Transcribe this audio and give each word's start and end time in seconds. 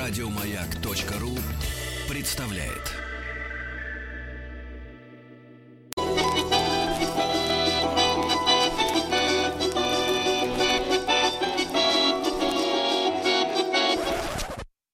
Радиомаяк.ру 0.00 1.36
представляет. 2.08 2.96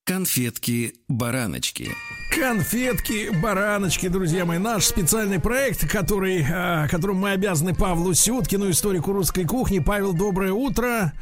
Конфетки-бараночки. 0.05 1.93
Конфетки, 2.39 3.31
бараночки, 3.43 4.09
друзья 4.09 4.45
мои. 4.45 4.59
Наш 4.59 4.85
специальный 4.85 5.41
проект, 5.41 5.91
который, 5.91 6.45
э, 6.47 6.87
которым 6.87 7.17
мы 7.17 7.31
обязаны 7.31 7.75
Павлу 7.75 8.13
Сюткину, 8.13 8.69
историку 8.69 9.13
русской 9.13 9.45
кухни. 9.45 9.79
Павел, 9.79 10.13
доброе 10.13 10.53
утро. 10.53 11.15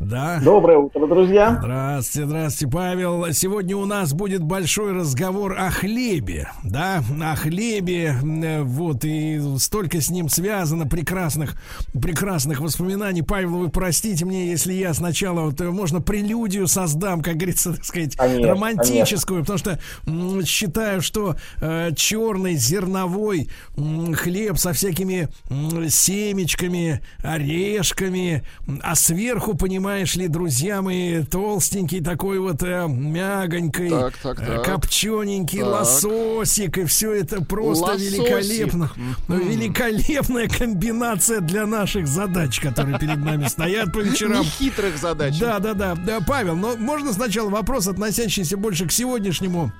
Да. 0.00 0.40
Доброе 0.42 0.78
утро, 0.78 1.06
друзья. 1.06 1.58
Здравствуйте, 1.60 2.26
здравствуйте, 2.26 2.72
Павел. 2.72 3.30
Сегодня 3.34 3.76
у 3.76 3.84
нас 3.84 4.14
будет 4.14 4.42
большой 4.42 4.92
разговор 4.92 5.54
о 5.58 5.68
хлебе, 5.68 6.48
да, 6.62 7.02
о 7.22 7.36
хлебе. 7.36 8.16
Вот, 8.62 9.04
и 9.04 9.42
столько 9.58 10.00
с 10.00 10.08
ним 10.08 10.30
связано 10.30 10.86
прекрасных, 10.86 11.56
прекрасных 11.92 12.60
воспоминаний. 12.60 13.20
Павел, 13.20 13.58
вы 13.58 13.68
простите 13.68 14.24
мне, 14.24 14.48
если 14.50 14.72
я 14.72 14.94
сначала, 14.94 15.42
вот, 15.42 15.60
э, 15.60 15.70
можно 15.70 16.00
прелюдию 16.00 16.66
создам, 16.68 17.20
как 17.20 17.34
говорится, 17.36 17.74
так 17.74 17.84
сказать, 17.84 18.16
конечно, 18.16 18.48
романтическую, 18.48 19.44
конечно. 19.44 19.58
потому 19.58 19.58
что 19.58 20.53
считаю, 20.54 21.02
что 21.02 21.36
э, 21.60 21.90
черный 21.96 22.54
зерновой 22.54 23.48
э, 23.76 24.12
хлеб 24.14 24.58
со 24.58 24.72
всякими 24.72 25.28
э, 25.50 25.88
семечками, 25.88 27.02
орешками, 27.22 28.44
а 28.82 28.94
сверху, 28.94 29.56
понимаешь 29.56 30.14
ли, 30.14 30.28
друзья 30.28 30.80
мои, 30.80 31.24
толстенький 31.24 32.02
такой 32.02 32.38
вот 32.38 32.62
э, 32.62 32.86
мягонький, 32.88 33.90
так, 33.90 34.16
так, 34.18 34.40
э, 34.40 34.46
так. 34.46 34.64
копчененький 34.64 35.60
так. 35.60 35.68
лососик, 35.68 36.78
и 36.78 36.84
все 36.84 37.12
это 37.12 37.44
просто 37.44 37.84
Лососик. 37.84 38.12
великолепно. 38.12 38.90
Mm-hmm. 38.96 39.48
Великолепная 39.48 40.48
комбинация 40.48 41.40
для 41.40 41.66
наших 41.66 42.06
задач, 42.06 42.60
которые 42.60 42.98
перед 42.98 43.18
нами 43.18 43.46
стоят 43.48 43.92
по 43.92 43.98
вечерам. 43.98 44.44
Хитрых 44.44 44.98
задач. 44.98 45.38
Да, 45.38 45.58
да, 45.58 45.74
да. 45.74 46.20
Павел, 46.26 46.54
но 46.54 46.76
можно 46.76 47.12
сначала 47.12 47.50
вопрос, 47.50 47.88
относящийся 47.88 48.56
больше 48.56 48.86
к 48.86 48.92
сегодняшнему 48.92 49.72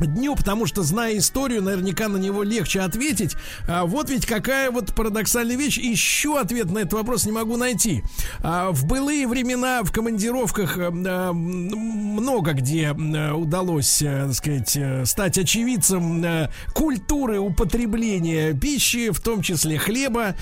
дню, 0.00 0.34
потому 0.34 0.66
что, 0.66 0.82
зная 0.82 1.18
историю, 1.18 1.62
наверняка 1.62 2.08
на 2.08 2.16
него 2.16 2.42
легче 2.42 2.80
ответить. 2.80 3.34
А 3.68 3.84
вот 3.84 4.10
ведь 4.10 4.26
какая 4.26 4.70
вот 4.70 4.94
парадоксальная 4.94 5.56
вещь. 5.56 5.78
Еще 5.78 6.38
ответ 6.38 6.70
на 6.70 6.80
этот 6.80 6.94
вопрос 6.94 7.26
не 7.26 7.32
могу 7.32 7.56
найти. 7.56 8.02
А, 8.40 8.70
в 8.70 8.86
былые 8.86 9.26
времена 9.26 9.82
в 9.82 9.92
командировках 9.92 10.78
а, 10.78 11.32
много 11.32 12.52
где 12.52 12.88
а, 12.88 13.34
удалось, 13.34 13.98
так 13.98 14.34
сказать, 14.34 14.78
стать 15.04 15.38
очевидцем 15.38 16.24
культуры 16.72 17.38
употребления 17.38 18.52
пищи, 18.54 19.10
в 19.10 19.20
том 19.20 19.42
числе 19.42 19.78
хлеба. 19.78 20.34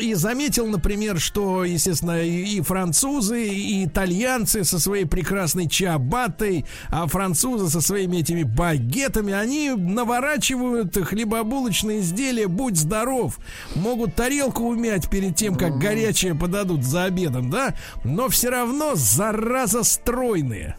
И 0.00 0.14
заметил, 0.14 0.66
например, 0.66 1.20
что, 1.20 1.64
естественно, 1.64 2.22
и, 2.22 2.60
французы, 2.60 3.46
и 3.48 3.84
итальянцы 3.84 4.64
со 4.64 4.78
своей 4.78 5.04
прекрасной 5.04 5.68
чабатой, 5.68 6.64
а 6.88 7.06
французы 7.06 7.68
со 7.68 7.80
своими 7.80 8.18
этими 8.18 8.42
баги 8.42 8.85
багетами, 8.86 9.32
они 9.32 9.70
наворачивают 9.70 10.96
хлебобулочные 10.96 12.00
изделия, 12.00 12.48
будь 12.48 12.76
здоров. 12.76 13.38
Могут 13.74 14.14
тарелку 14.14 14.64
умять 14.64 15.10
перед 15.10 15.36
тем, 15.36 15.56
как 15.56 15.78
горячее 15.78 16.34
подадут 16.34 16.84
за 16.84 17.04
обедом, 17.04 17.50
да? 17.50 17.74
Но 18.04 18.28
все 18.28 18.50
равно 18.50 18.92
зараза 18.94 19.82
стройные. 19.82 20.76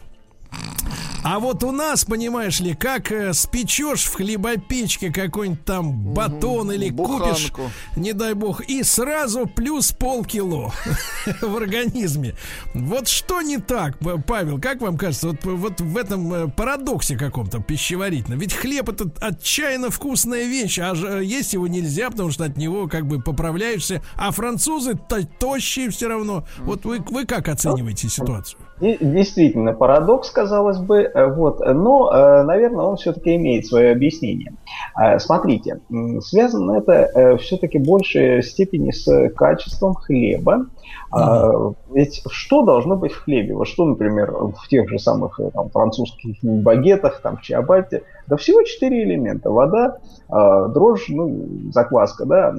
А 1.22 1.40
вот 1.40 1.64
у 1.64 1.72
нас, 1.72 2.04
понимаешь 2.04 2.60
ли, 2.60 2.74
как 2.74 3.10
э, 3.10 3.32
спечешь 3.32 4.04
в 4.04 4.14
хлебопечке 4.14 5.12
какой-нибудь 5.12 5.64
там 5.64 5.92
батон 6.14 6.70
или 6.70 6.90
Буханку. 6.90 7.24
купишь, 7.24 7.52
не 7.96 8.12
дай 8.12 8.34
бог, 8.34 8.60
и 8.62 8.82
сразу 8.82 9.46
плюс 9.46 9.90
полкило 9.92 10.72
в 11.42 11.56
организме. 11.56 12.34
Вот 12.72 13.08
что 13.08 13.42
не 13.42 13.58
так, 13.58 13.98
Павел, 14.26 14.60
как 14.60 14.80
вам 14.80 14.96
кажется, 14.96 15.28
вот, 15.28 15.44
вот 15.44 15.80
в 15.80 15.96
этом 15.96 16.32
э, 16.32 16.48
парадоксе 16.48 17.16
каком-то 17.16 17.60
пищеварительном? 17.60 18.38
Ведь 18.38 18.54
хлеб 18.54 18.88
это 18.88 19.10
отчаянно 19.20 19.90
вкусная 19.90 20.44
вещь, 20.44 20.78
а 20.78 20.94
э, 20.94 21.24
есть 21.24 21.52
его 21.52 21.66
нельзя, 21.66 22.10
потому 22.10 22.30
что 22.30 22.44
от 22.44 22.56
него 22.56 22.86
как 22.86 23.06
бы 23.06 23.20
поправляешься, 23.20 24.02
а 24.14 24.30
французы 24.30 24.92
-то 24.92 25.28
тощие 25.38 25.90
все 25.90 26.08
равно. 26.08 26.46
Вот 26.58 26.84
вы, 26.84 27.00
вы 27.10 27.26
как 27.26 27.48
оцениваете 27.48 28.08
ситуацию? 28.08 28.67
Действительно, 28.80 29.72
парадокс, 29.72 30.30
казалось 30.30 30.78
бы, 30.78 31.00
э, 31.02 31.26
вот, 31.26 31.58
но, 31.60 32.12
э, 32.12 32.42
наверное, 32.44 32.84
он 32.84 32.96
все-таки 32.96 33.34
имеет 33.34 33.66
свое 33.66 33.90
объяснение. 33.90 34.52
Э, 34.96 35.18
смотрите, 35.18 35.80
связано 36.20 36.78
это 36.78 37.36
все-таки 37.38 37.78
в 37.78 37.82
большей 37.82 38.42
степени 38.42 38.92
с 38.92 39.30
качеством 39.30 39.94
хлеба. 39.94 40.66
Mm-hmm. 41.12 41.74
Ведь 41.92 42.22
что 42.30 42.62
должно 42.62 42.96
быть 42.96 43.12
в 43.12 43.24
хлебе? 43.24 43.54
Вот 43.54 43.66
что, 43.66 43.84
например, 43.84 44.30
в 44.32 44.68
тех 44.68 44.88
же 44.88 44.98
самых 44.98 45.40
там, 45.54 45.70
французских 45.70 46.36
багетах, 46.42 47.20
там, 47.22 47.38
в 47.38 47.42
чиабате, 47.42 48.02
да 48.26 48.36
всего 48.36 48.62
четыре 48.62 49.04
элемента. 49.04 49.50
Вода, 49.50 49.98
дрожжь, 50.28 51.08
ну, 51.08 51.70
закваска, 51.72 52.26
да, 52.26 52.54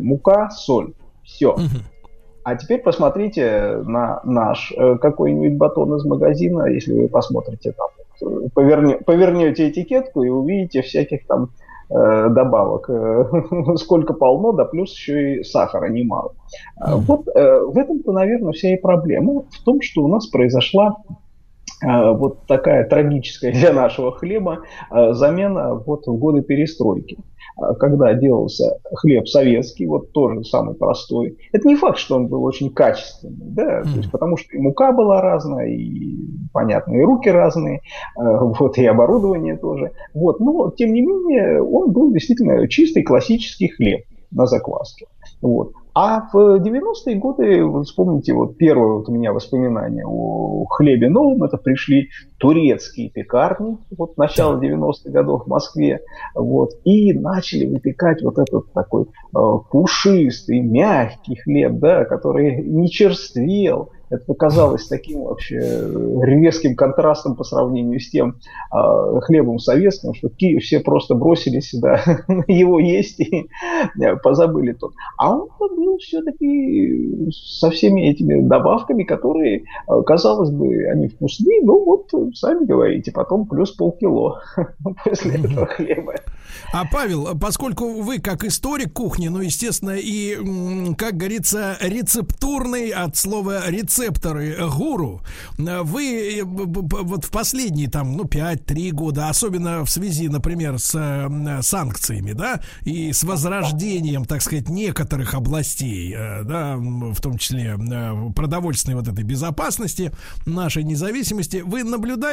мука, 0.00 0.50
соль. 0.50 0.92
Все. 1.22 1.54
Mm-hmm. 1.54 1.93
А 2.44 2.56
теперь 2.56 2.80
посмотрите 2.82 3.78
на 3.86 4.20
наш 4.24 4.72
э, 4.76 4.98
какой-нибудь 4.98 5.56
батон 5.56 5.96
из 5.96 6.04
магазина, 6.04 6.66
если 6.66 6.92
вы 6.92 7.08
посмотрите 7.08 7.72
там, 7.72 7.88
поверне, 8.54 8.96
повернете 8.96 9.70
этикетку 9.70 10.22
и 10.22 10.28
увидите 10.28 10.82
всяких 10.82 11.26
там 11.26 11.48
э, 11.90 12.28
добавок, 12.28 12.90
э, 12.90 13.76
сколько 13.76 14.12
полно, 14.12 14.52
да 14.52 14.66
плюс 14.66 14.92
еще 14.92 15.36
и 15.36 15.42
сахара 15.42 15.88
немало. 15.88 16.34
Mm-hmm. 16.82 16.96
Вот 17.06 17.28
э, 17.28 17.60
в 17.60 17.78
этом-то, 17.78 18.12
наверное, 18.12 18.52
вся 18.52 18.74
и 18.74 18.76
проблема 18.76 19.44
в 19.50 19.64
том, 19.64 19.80
что 19.80 20.02
у 20.02 20.08
нас 20.08 20.26
произошла 20.26 20.96
э, 21.82 22.12
вот 22.12 22.46
такая 22.46 22.86
трагическая 22.86 23.52
для 23.52 23.72
нашего 23.72 24.12
хлеба 24.12 24.60
э, 24.90 25.14
замена 25.14 25.74
вот 25.74 26.06
в 26.06 26.14
годы 26.16 26.42
перестройки. 26.42 27.16
А, 27.56 27.74
когда 27.74 28.14
делался 28.14 28.78
хлеб 28.94 29.28
советский, 29.28 29.86
вот 29.86 30.12
тоже 30.12 30.42
самый 30.44 30.74
простой, 30.74 31.38
это 31.52 31.68
не 31.68 31.76
факт, 31.76 31.98
что 31.98 32.16
он 32.16 32.26
был 32.26 32.42
очень 32.44 32.70
качественный, 32.70 33.50
да, 33.50 33.80
mm. 33.80 33.82
то 33.82 33.96
есть, 33.98 34.10
потому 34.10 34.36
что 34.36 34.56
и 34.56 34.58
мука 34.58 34.92
была 34.92 35.20
разная, 35.20 35.68
и, 35.68 36.16
понятно, 36.52 36.94
и 36.94 37.02
руки 37.02 37.28
разные, 37.30 37.80
а, 38.16 38.44
вот, 38.44 38.76
и 38.78 38.84
оборудование 38.86 39.56
тоже, 39.56 39.92
вот, 40.14 40.40
но, 40.40 40.70
тем 40.70 40.92
не 40.92 41.02
менее, 41.02 41.62
он 41.62 41.92
был 41.92 42.12
действительно 42.12 42.66
чистый 42.68 43.02
классический 43.02 43.68
хлеб 43.68 44.04
на 44.32 44.46
закваске. 44.46 45.06
Вот. 45.40 45.72
А 45.94 46.28
в 46.32 46.60
90-е 46.60 47.14
годы, 47.16 47.64
вы 47.64 47.84
вспомните, 47.84 48.32
вот 48.34 48.56
первое 48.56 48.98
вот 48.98 49.08
у 49.08 49.12
меня 49.12 49.32
воспоминание 49.32 50.04
о 50.04 50.64
хлебе 50.68 51.08
новом, 51.08 51.44
это 51.44 51.56
пришли 51.56 52.08
турецкие 52.44 53.08
пекарни, 53.08 53.78
вот 53.96 54.18
начало 54.18 54.60
90-х 54.60 55.10
годов 55.10 55.44
в 55.44 55.46
Москве, 55.48 56.00
вот, 56.34 56.72
и 56.84 57.14
начали 57.14 57.64
выпекать 57.64 58.22
вот 58.22 58.38
этот 58.38 58.70
такой 58.74 59.04
э, 59.04 59.38
пушистый, 59.70 60.60
мягкий 60.60 61.36
хлеб, 61.36 61.78
да, 61.78 62.04
который 62.04 62.62
не 62.62 62.90
черствел, 62.90 63.88
это 64.10 64.24
показалось 64.26 64.86
таким 64.86 65.24
вообще 65.24 65.58
резким 66.22 66.76
контрастом 66.76 67.36
по 67.36 67.44
сравнению 67.44 68.00
с 68.00 68.10
тем 68.10 68.36
э, 68.72 69.20
хлебом 69.22 69.58
советским, 69.58 70.14
что 70.14 70.28
все 70.60 70.80
просто 70.80 71.14
бросились 71.14 71.74
да, 71.74 72.00
его 72.46 72.78
есть 72.78 73.20
и 73.20 73.46
э, 74.00 74.16
позабыли 74.16 74.72
тот. 74.72 74.92
А 75.18 75.34
он 75.34 75.48
был 75.58 75.98
все-таки 75.98 77.30
со 77.32 77.70
всеми 77.70 78.08
этими 78.08 78.46
добавками, 78.46 79.04
которые, 79.04 79.64
э, 79.88 80.02
казалось 80.06 80.50
бы, 80.50 80.84
они 80.86 81.08
вкусны, 81.08 81.60
ну 81.62 81.84
вот, 81.84 82.33
сами 82.34 82.64
говорите, 82.64 83.12
потом 83.12 83.46
плюс 83.46 83.72
полкило 83.72 84.42
после 85.04 85.34
этого 85.38 85.66
хлеба. 85.66 86.14
А 86.72 86.84
Павел, 86.84 87.38
поскольку 87.38 88.02
вы 88.02 88.18
как 88.18 88.44
историк 88.44 88.92
кухни, 88.92 89.28
ну, 89.28 89.40
естественно, 89.40 89.96
и, 89.96 90.36
как 90.96 91.16
говорится, 91.16 91.76
рецептурный 91.80 92.90
от 92.90 93.16
слова 93.16 93.68
рецепторы 93.68 94.56
гуру, 94.68 95.22
вы 95.56 96.40
э, 96.40 96.42
вот 96.44 97.24
в 97.24 97.30
последние 97.30 97.88
там, 97.88 98.16
ну, 98.16 98.24
5-3 98.24 98.90
года, 98.90 99.28
особенно 99.28 99.84
в 99.84 99.90
связи, 99.90 100.28
например, 100.28 100.78
с 100.78 100.94
э, 100.94 101.62
санкциями, 101.62 102.32
да, 102.32 102.60
и 102.82 103.12
с 103.12 103.22
возрождением, 103.22 104.24
так 104.24 104.42
сказать, 104.42 104.68
некоторых 104.68 105.34
областей, 105.34 106.14
э, 106.14 106.42
да, 106.44 106.76
в 106.76 107.20
том 107.20 107.38
числе 107.38 107.76
продовольственной 108.34 108.96
вот 108.96 109.08
этой 109.08 109.24
безопасности, 109.24 110.12
нашей 110.46 110.82
независимости, 110.82 111.62
вы 111.64 111.84
наблюдаете, 111.84 112.23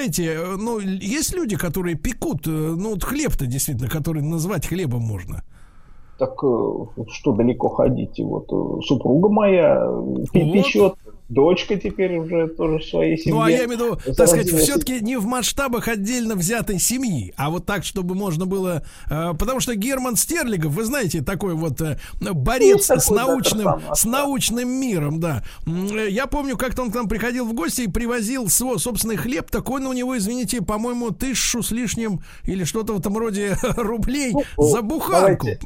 ну, 0.57 0.79
есть 0.79 1.33
люди, 1.33 1.57
которые 1.57 1.95
пекут, 1.95 2.45
ну, 2.45 2.91
вот 2.91 3.03
хлеб-то 3.03 3.45
действительно, 3.45 3.89
который 3.89 4.21
назвать 4.21 4.67
хлебом 4.67 5.01
можно? 5.01 5.43
Так 6.17 6.37
что 6.37 7.33
далеко 7.33 7.69
ходить? 7.69 8.19
Вот 8.19 8.47
супруга 8.85 9.29
моя 9.29 9.89
вот. 9.89 10.29
печет 10.31 10.95
дочка 11.31 11.77
теперь 11.77 12.17
уже 12.17 12.47
тоже 12.47 12.79
в 12.79 12.83
своей 12.83 13.17
семье. 13.17 13.35
Ну, 13.35 13.41
а 13.41 13.49
я 13.49 13.65
имею 13.65 13.69
в 13.69 13.71
виду, 13.71 14.15
так 14.15 14.27
сказать, 14.27 14.49
все-таки 14.49 14.99
не 14.99 15.17
в 15.17 15.25
масштабах 15.25 15.87
отдельно 15.87 16.35
взятой 16.35 16.79
семьи, 16.79 17.33
а 17.37 17.49
вот 17.49 17.65
так, 17.65 17.83
чтобы 17.85 18.15
можно 18.15 18.45
было... 18.45 18.83
Э, 19.09 19.33
потому 19.37 19.59
что 19.59 19.75
Герман 19.75 20.15
Стерлигов, 20.15 20.73
вы 20.73 20.83
знаете, 20.83 21.21
такой 21.21 21.53
вот 21.53 21.79
э, 21.81 21.97
борец 22.19 22.89
ну, 22.89 22.99
с 22.99 23.09
научным, 23.09 23.63
да, 23.63 23.95
с 23.95 24.05
научным 24.05 24.69
миром, 24.69 25.19
да. 25.19 25.43
Э, 25.65 26.07
я 26.09 26.27
помню, 26.27 26.57
как-то 26.57 26.83
он 26.83 26.91
к 26.91 26.95
нам 26.95 27.07
приходил 27.07 27.45
в 27.45 27.53
гости 27.53 27.81
и 27.81 27.87
привозил 27.87 28.49
свой 28.49 28.79
собственный 28.79 29.15
хлеб, 29.15 29.49
такой 29.49 29.81
у 29.81 29.93
него, 29.93 30.17
извините, 30.17 30.61
по-моему, 30.61 31.11
тысячу 31.11 31.63
с 31.63 31.71
лишним 31.71 32.21
или 32.43 32.65
что-то 32.65 32.93
в 32.93 32.99
этом 32.99 33.17
роде 33.17 33.55
рублей 33.77 34.33
ну, 34.33 34.43
за 34.57 34.81
буханку. 34.81 35.45
Давайте 35.45 35.59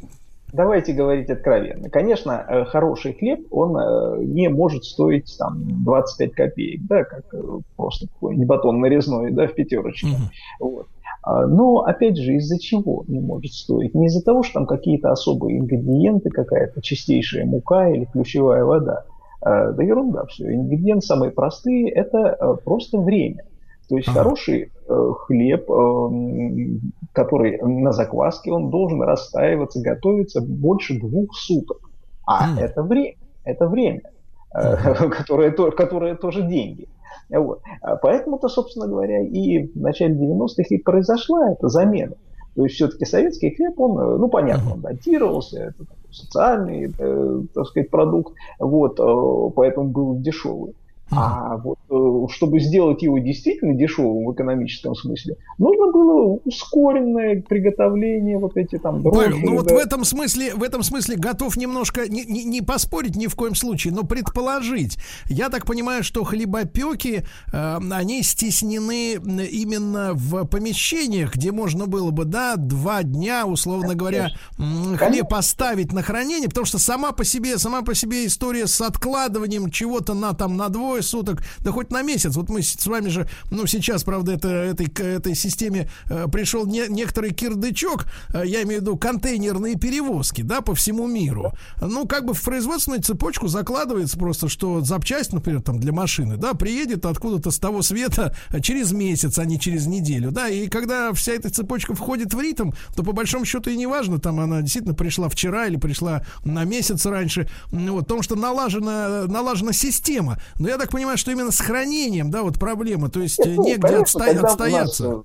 давайте 0.56 0.92
говорить 0.92 1.30
откровенно. 1.30 1.88
Конечно, 1.90 2.44
э, 2.48 2.64
хороший 2.64 3.12
хлеб, 3.12 3.46
он 3.50 3.76
э, 3.76 4.24
не 4.24 4.48
может 4.48 4.84
стоить 4.84 5.32
там 5.38 5.84
25 5.84 6.32
копеек, 6.32 6.80
да, 6.88 7.04
как 7.04 7.24
э, 7.32 7.42
просто 7.76 8.08
какой-нибудь 8.08 8.46
батон 8.46 8.80
нарезной, 8.80 9.30
да, 9.30 9.46
в 9.46 9.54
пятерочке. 9.54 10.08
Mm-hmm. 10.08 10.60
Вот. 10.60 10.86
А, 11.22 11.46
но, 11.46 11.80
опять 11.80 12.16
же, 12.16 12.34
из-за 12.34 12.58
чего 12.58 13.04
не 13.06 13.20
может 13.20 13.52
стоить? 13.52 13.94
Не 13.94 14.06
из-за 14.06 14.24
того, 14.24 14.42
что 14.42 14.54
там 14.54 14.66
какие-то 14.66 15.10
особые 15.10 15.58
ингредиенты, 15.58 16.30
какая-то 16.30 16.80
чистейшая 16.82 17.44
мука 17.44 17.88
или 17.88 18.04
ключевая 18.04 18.64
вода. 18.64 19.04
Да 19.42 19.80
ерунда 19.80 20.24
все. 20.26 20.52
Ингредиенты 20.52 21.06
самые 21.06 21.30
простые– 21.30 21.90
это 21.92 22.58
просто 22.64 22.98
время. 22.98 23.44
То 23.88 23.96
есть 23.96 24.08
ага. 24.08 24.22
хороший 24.22 24.72
э, 24.88 25.10
хлеб, 25.26 25.70
э, 25.70 26.08
который 27.12 27.58
на 27.62 27.92
закваске, 27.92 28.52
он 28.52 28.70
должен 28.70 29.02
расстаиваться, 29.02 29.80
готовиться 29.80 30.40
больше 30.40 30.98
двух 30.98 31.34
суток. 31.36 31.78
А 32.26 32.50
mm. 32.50 32.60
это 32.60 32.82
время, 32.82 33.14
это 33.44 33.68
время, 33.68 34.02
э, 34.54 35.08
которое, 35.10 35.52
то, 35.52 35.70
которое 35.70 36.16
тоже 36.16 36.42
деньги. 36.42 36.88
Вот. 37.30 37.60
А 37.80 37.96
поэтому-то, 37.96 38.48
собственно 38.48 38.86
говоря, 38.86 39.22
и 39.22 39.66
в 39.66 39.76
начале 39.80 40.14
90-х 40.14 40.64
и 40.70 40.78
произошла 40.78 41.52
эта 41.52 41.68
замена. 41.68 42.14
То 42.56 42.64
есть 42.64 42.76
все-таки 42.76 43.04
советский 43.04 43.54
хлеб, 43.54 43.78
он, 43.78 43.98
э, 43.98 44.16
ну 44.16 44.28
понятно, 44.28 44.72
он 44.72 44.80
датировался, 44.80 45.64
это 45.64 45.84
социальный, 46.10 46.92
э, 46.98 47.42
так 47.54 47.66
сказать, 47.66 47.90
продукт, 47.90 48.34
вот, 48.58 48.98
э, 48.98 49.52
поэтому 49.54 49.88
был 49.90 50.18
дешевый. 50.18 50.74
А 51.10 51.56
вот 51.58 51.78
э, 51.88 52.32
чтобы 52.32 52.58
сделать 52.58 53.02
его 53.02 53.18
действительно 53.18 53.74
дешевым 53.74 54.26
в 54.26 54.32
экономическом 54.32 54.96
смысле, 54.96 55.36
нужно 55.56 55.92
было 55.92 56.40
ускоренное 56.44 57.42
приготовление, 57.42 58.38
вот 58.38 58.56
эти 58.56 58.76
там 58.76 59.02
дрожжи. 59.02 59.30
Павел, 59.30 59.38
ну 59.38 59.56
вот 59.56 59.70
в 59.70 59.76
этом 59.76 60.04
смысле, 60.04 60.54
в 60.54 60.64
этом 60.64 60.82
смысле 60.82 61.16
готов 61.16 61.56
немножко 61.56 62.08
не, 62.08 62.24
не, 62.24 62.44
не 62.44 62.60
поспорить 62.60 63.14
ни 63.14 63.28
в 63.28 63.36
коем 63.36 63.54
случае, 63.54 63.94
но 63.94 64.02
предположить. 64.02 64.98
Я 65.28 65.48
так 65.48 65.64
понимаю, 65.64 66.02
что 66.02 66.24
хлебопеки, 66.24 67.24
э, 67.52 67.78
они 67.92 68.22
стеснены 68.24 69.12
именно 69.12 70.10
в 70.14 70.44
помещениях, 70.46 71.36
где 71.36 71.52
можно 71.52 71.86
было 71.86 72.10
бы, 72.10 72.24
да, 72.24 72.56
два 72.56 73.04
дня, 73.04 73.46
условно 73.46 73.94
Конечно. 73.94 73.98
говоря, 73.98 74.28
хлеб 74.56 74.98
Конечно. 74.98 75.38
оставить 75.38 75.92
на 75.92 76.02
хранение, 76.02 76.48
потому 76.48 76.66
что 76.66 76.78
сама 76.78 77.12
по 77.12 77.24
себе, 77.24 77.58
сама 77.58 77.82
по 77.82 77.94
себе 77.94 78.26
история 78.26 78.66
с 78.66 78.80
откладыванием 78.80 79.70
чего-то 79.70 80.14
на 80.14 80.32
там 80.32 80.56
на 80.56 80.68
двое 80.68 80.95
суток, 81.02 81.42
да 81.60 81.72
хоть 81.72 81.90
на 81.90 82.02
месяц. 82.02 82.36
Вот 82.36 82.48
мы 82.48 82.62
с 82.62 82.86
вами 82.86 83.08
же, 83.08 83.28
ну, 83.50 83.66
сейчас, 83.66 84.04
правда, 84.04 84.32
это, 84.32 84.48
этой, 84.48 84.86
этой 84.86 85.34
системе 85.34 85.88
э, 86.08 86.26
пришел 86.30 86.66
не, 86.66 86.86
некоторый 86.88 87.32
кирдычок, 87.32 88.06
э, 88.32 88.42
я 88.46 88.62
имею 88.62 88.80
в 88.80 88.82
виду 88.82 88.96
контейнерные 88.96 89.76
перевозки, 89.76 90.42
да, 90.42 90.60
по 90.60 90.74
всему 90.74 91.06
миру. 91.06 91.52
Ну, 91.80 92.06
как 92.06 92.24
бы 92.24 92.34
в 92.34 92.42
производственную 92.42 93.02
цепочку 93.02 93.48
закладывается 93.48 94.18
просто, 94.18 94.48
что 94.48 94.80
запчасть, 94.80 95.32
например, 95.32 95.62
там 95.62 95.78
для 95.78 95.92
машины, 95.92 96.36
да, 96.36 96.54
приедет 96.54 97.06
откуда-то 97.06 97.50
с 97.50 97.58
того 97.58 97.82
света 97.82 98.34
через 98.62 98.92
месяц, 98.92 99.38
а 99.38 99.44
не 99.44 99.58
через 99.58 99.86
неделю, 99.86 100.30
да, 100.30 100.48
и 100.48 100.68
когда 100.68 101.12
вся 101.12 101.32
эта 101.32 101.50
цепочка 101.50 101.94
входит 101.94 102.34
в 102.34 102.40
ритм, 102.40 102.72
то 102.94 103.02
по 103.02 103.12
большому 103.12 103.44
счету 103.44 103.70
и 103.70 103.76
не 103.76 103.86
важно, 103.86 104.18
там 104.18 104.40
она 104.40 104.62
действительно 104.62 104.94
пришла 104.94 105.28
вчера 105.28 105.66
или 105.66 105.76
пришла 105.76 106.24
на 106.44 106.64
месяц 106.64 107.06
раньше, 107.06 107.48
вот, 107.70 108.02
потому 108.02 108.22
что 108.22 108.36
налажена, 108.36 109.24
налажена 109.26 109.72
система. 109.72 110.38
Но 110.58 110.68
я 110.68 110.78
так 110.78 110.85
так 110.86 110.92
понимаю, 110.92 111.18
что 111.18 111.32
именно 111.32 111.50
с 111.50 111.60
хранением, 111.60 112.30
да, 112.30 112.42
вот 112.42 112.58
проблема, 112.58 113.10
то 113.10 113.20
есть 113.20 113.38
Нет, 113.38 113.56
ну, 113.56 113.66
негде 113.66 113.80
конечно, 113.82 114.20
отста- 114.20 114.44
отстояться. 114.44 115.22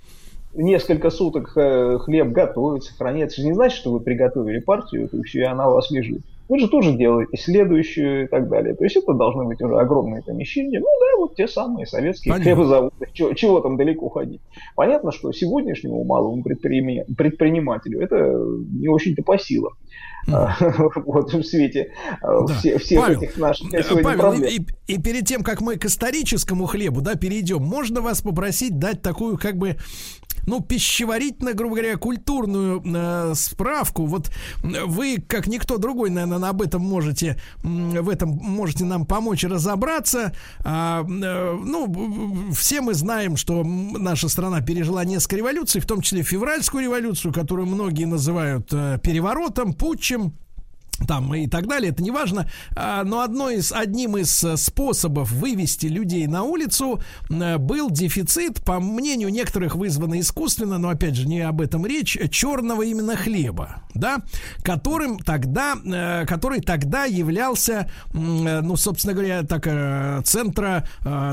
Несколько 0.53 1.11
суток 1.11 1.53
э, 1.55 1.97
хлеб 1.99 2.29
готовится, 2.29 2.93
хранится. 2.93 3.35
Это 3.35 3.41
же 3.41 3.47
не 3.47 3.53
значит, 3.53 3.77
что 3.77 3.91
вы 3.91 4.01
приготовили 4.01 4.59
партию, 4.59 5.07
и 5.09 5.21
все, 5.23 5.39
и 5.39 5.43
она 5.43 5.69
у 5.69 5.75
вас 5.75 5.89
лежит. 5.91 6.21
Вы 6.49 6.59
же 6.59 6.67
тоже 6.67 6.91
делаете 6.91 7.37
следующую 7.37 8.25
и 8.25 8.27
так 8.27 8.49
далее. 8.49 8.75
То 8.75 8.83
есть 8.83 8.97
это 8.97 9.13
должны 9.13 9.45
быть 9.45 9.61
уже 9.61 9.77
огромные 9.79 10.21
помещения. 10.21 10.79
Ну 10.81 10.87
да, 10.99 11.17
вот 11.19 11.35
те 11.35 11.47
самые 11.47 11.85
советские 11.85 12.33
Понятно. 12.33 12.53
хлебозаводы. 12.53 13.07
Чего, 13.13 13.33
чего 13.33 13.61
там 13.61 13.77
далеко 13.77 14.09
ходить? 14.09 14.41
Понятно, 14.75 15.13
что 15.13 15.31
сегодняшнему 15.31 16.03
малому 16.03 16.43
предпринимателю 16.43 18.01
это 18.01 18.17
не 18.17 18.89
очень-то 18.89 19.23
по 19.23 19.37
силам. 19.37 19.71
вот 20.27 21.33
в 21.33 21.43
свете 21.43 21.93
а, 22.21 22.45
да. 22.45 22.53
все, 22.55 22.77
всех 22.77 22.99
Павел, 22.99 23.21
этих 23.21 23.37
наших 23.37 23.69
Павел, 24.03 24.19
проблем. 24.19 24.43
И, 24.43 24.59
и 24.87 25.01
перед 25.01 25.25
тем, 25.25 25.43
как 25.43 25.61
мы 25.61 25.77
к 25.77 25.85
историческому 25.85 26.65
хлебу 26.65 27.01
да, 27.01 27.15
перейдем, 27.15 27.63
можно 27.63 28.01
вас 28.01 28.21
попросить 28.21 28.77
дать 28.77 29.01
такую 29.01 29.37
как 29.37 29.57
бы 29.57 29.77
ну, 30.45 30.61
пищеварительно, 30.61 31.53
грубо 31.53 31.75
говоря, 31.75 31.97
культурную 31.97 32.81
э, 32.85 33.33
справку. 33.35 34.05
Вот 34.05 34.31
вы, 34.63 35.17
как 35.25 35.47
никто 35.47 35.77
другой, 35.77 36.09
наверное, 36.09 36.49
об 36.49 36.61
этом 36.61 36.81
можете, 36.81 37.39
в 37.63 38.09
этом 38.09 38.29
можете 38.29 38.85
нам 38.85 39.05
помочь 39.05 39.43
разобраться. 39.43 40.33
А, 40.63 41.03
э, 41.03 41.59
ну, 41.63 42.51
все 42.53 42.81
мы 42.81 42.93
знаем, 42.93 43.37
что 43.37 43.63
наша 43.63 44.29
страна 44.29 44.61
пережила 44.61 45.03
несколько 45.05 45.37
революций, 45.37 45.81
в 45.81 45.85
том 45.85 46.01
числе 46.01 46.23
февральскую 46.23 46.83
революцию, 46.83 47.33
которую 47.33 47.67
многие 47.67 48.05
называют 48.05 48.67
э, 48.71 48.99
переворотом, 49.03 49.73
путчем 49.73 50.33
там 51.07 51.33
и 51.33 51.47
так 51.47 51.67
далее, 51.67 51.91
это 51.91 52.03
не 52.03 52.11
важно. 52.11 52.49
А, 52.75 53.03
но 53.03 53.21
одно 53.21 53.49
из, 53.49 53.71
одним 53.71 54.17
из 54.17 54.43
э, 54.43 54.57
способов 54.57 55.31
вывести 55.31 55.87
людей 55.87 56.27
на 56.27 56.43
улицу 56.43 57.01
э, 57.29 57.57
был 57.57 57.89
дефицит, 57.89 58.63
по 58.63 58.79
мнению 58.79 59.29
некоторых 59.29 59.75
вызванный 59.75 60.21
искусственно, 60.21 60.77
но 60.77 60.89
опять 60.89 61.15
же 61.15 61.27
не 61.27 61.41
об 61.41 61.61
этом 61.61 61.85
речь, 61.85 62.17
черного 62.31 62.83
именно 62.83 63.15
хлеба, 63.15 63.83
да, 63.93 64.19
которым 64.63 65.19
тогда, 65.19 65.75
э, 65.83 66.25
который 66.25 66.61
тогда 66.61 67.05
являлся, 67.05 67.89
ну, 68.13 68.75
собственно 68.75 69.13
говоря, 69.13 69.43
так, 69.43 69.63
центра, 70.25 70.87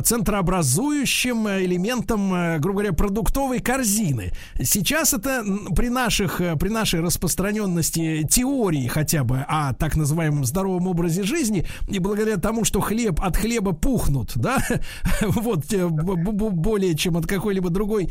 центрообразующим 0.05 1.49
элементом, 1.49 2.61
грубо 2.61 2.81
говоря, 2.81 2.92
продуктовой 2.92 3.61
корзины. 3.61 4.33
Сейчас 4.62 5.14
это 5.14 5.45
при 5.75 5.88
наших, 5.88 6.40
при 6.59 6.69
нашей 6.69 7.00
распространенности 7.00 8.26
теории 8.28 8.87
хотя 8.87 9.25
бы 9.25 9.45
о 9.59 9.75
так 9.75 9.97
называемом 9.97 10.45
здоровом 10.45 10.87
образе 10.87 11.23
жизни, 11.23 11.67
и 11.88 11.99
благодаря 11.99 12.37
тому, 12.37 12.65
что 12.65 12.81
хлеб 12.81 13.21
от 13.21 13.37
хлеба 13.37 13.73
пухнут, 13.73 14.33
да, 14.37 14.59
вот 15.21 15.73
э, 15.73 15.87
более 15.88 16.95
чем 16.95 17.17
от 17.17 17.27
какой-либо 17.27 17.71
другой 17.71 18.11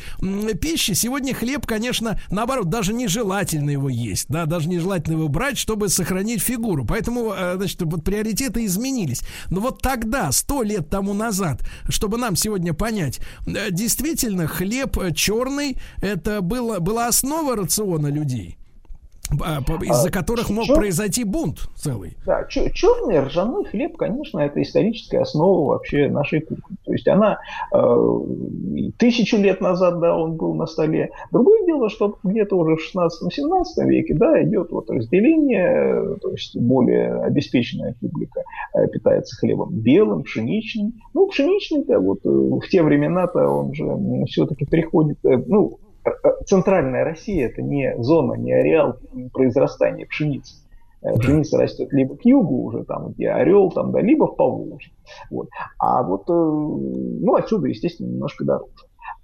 пищи, 0.60 0.94
сегодня 0.94 1.34
хлеб, 1.34 1.66
конечно, 1.66 2.20
наоборот, 2.30 2.70
даже 2.70 2.94
нежелательно 2.94 3.70
его 3.70 3.89
есть, 3.89 4.27
да, 4.30 4.46
даже 4.46 4.70
нежелательно 4.70 5.16
его 5.16 5.27
брать, 5.27 5.58
чтобы 5.58 5.89
сохранить 5.89 6.42
фигуру. 6.42 6.86
Поэтому, 6.86 7.34
э, 7.34 7.56
значит, 7.56 7.82
вот 7.84 8.04
приоритеты 8.04 8.66
изменились. 8.66 9.22
Но 9.50 9.62
вот 9.62 9.82
тогда, 9.82 10.32
сто 10.32 10.63
лет 10.63 10.89
тому 10.89 11.13
назад, 11.13 11.62
чтобы 11.89 12.18
нам 12.18 12.36
сегодня 12.36 12.74
понять, 12.74 13.20
э, 13.46 13.72
действительно, 13.72 14.48
хлеб 14.48 14.98
черный, 15.16 15.77
это 16.01 16.42
было, 16.42 16.80
была 16.80 17.08
основа 17.08 17.56
рациона 17.56 18.08
людей. 18.08 18.58
А, 19.41 19.60
из-за 19.84 20.07
а, 20.07 20.12
которых 20.12 20.50
мог 20.50 20.65
Чер... 20.65 20.75
произойти 20.75 21.24
бунт 21.24 21.67
целый. 21.75 22.15
Да, 22.25 22.46
черный 22.46 23.19
ржаной 23.19 23.65
хлеб, 23.65 23.98
конечно, 23.98 24.39
это 24.39 24.62
историческая 24.62 25.22
основа 25.22 25.74
вообще 25.74 26.10
нашей 26.10 26.41
кухни. 26.41 26.77
То 26.86 26.93
есть 26.93 27.07
она 27.07 27.39
э, 27.74 28.19
тысячу 28.98 29.38
лет 29.38 29.60
назад, 29.60 30.00
да, 30.00 30.15
он 30.15 30.38
был 30.38 30.53
на 30.53 30.65
столе. 30.65 31.12
Другое 31.31 31.65
дело, 31.65 31.89
что 31.89 32.17
где-то 32.24 32.55
уже 32.55 32.77
в 32.77 32.96
16-17 32.96 33.86
веке, 33.86 34.13
да, 34.13 34.41
идет 34.43 34.72
вот 34.72 34.89
разделение, 34.89 36.17
то 36.22 36.31
есть 36.31 36.55
более 36.57 37.22
обеспеченная 37.24 37.96
публика 38.00 38.43
э, 38.74 38.88
питается 38.88 39.36
хлебом 39.36 39.72
белым, 39.72 40.24
пшеничным. 40.24 40.93
Ну, 41.13 41.27
пшеничный-то 41.27 42.00
вот 42.00 42.25
э, 42.25 42.29
в 42.29 42.67
те 42.69 42.81
времена-то 42.81 43.39
он 43.39 43.74
же 43.74 43.86
все-таки 44.27 44.65
приходит, 44.65 45.17
э, 45.25 45.38
ну, 45.48 45.79
центральная 46.45 47.03
Россия 47.03 47.47
это 47.47 47.61
не 47.61 47.95
зона, 48.01 48.33
не 48.33 48.53
ареал 48.53 48.97
произрастания 49.33 50.05
пшеницы. 50.05 50.55
Э, 51.01 51.13
пшеница 51.13 51.57
растет 51.57 51.91
либо 51.91 52.15
к 52.15 52.25
югу 52.25 52.63
уже, 52.63 52.83
там, 52.83 53.09
где 53.09 53.29
орел, 53.29 53.71
там, 53.71 53.91
да, 53.91 54.01
либо 54.01 54.27
в 54.27 54.35
Поволжье. 54.35 54.91
Вот. 55.29 55.49
А 55.79 56.03
вот, 56.03 56.23
э, 56.29 56.33
ну, 56.33 57.35
отсюда, 57.35 57.67
естественно, 57.67 58.07
немножко 58.07 58.45
дороже. 58.45 58.71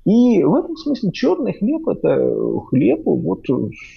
И 0.06 0.44
в 0.44 0.54
этом 0.56 0.76
смысле 0.76 1.12
черный 1.12 1.54
хлеб– 1.54 1.88
это 1.88 2.36
хлеб 2.68 3.04
вот 3.06 3.46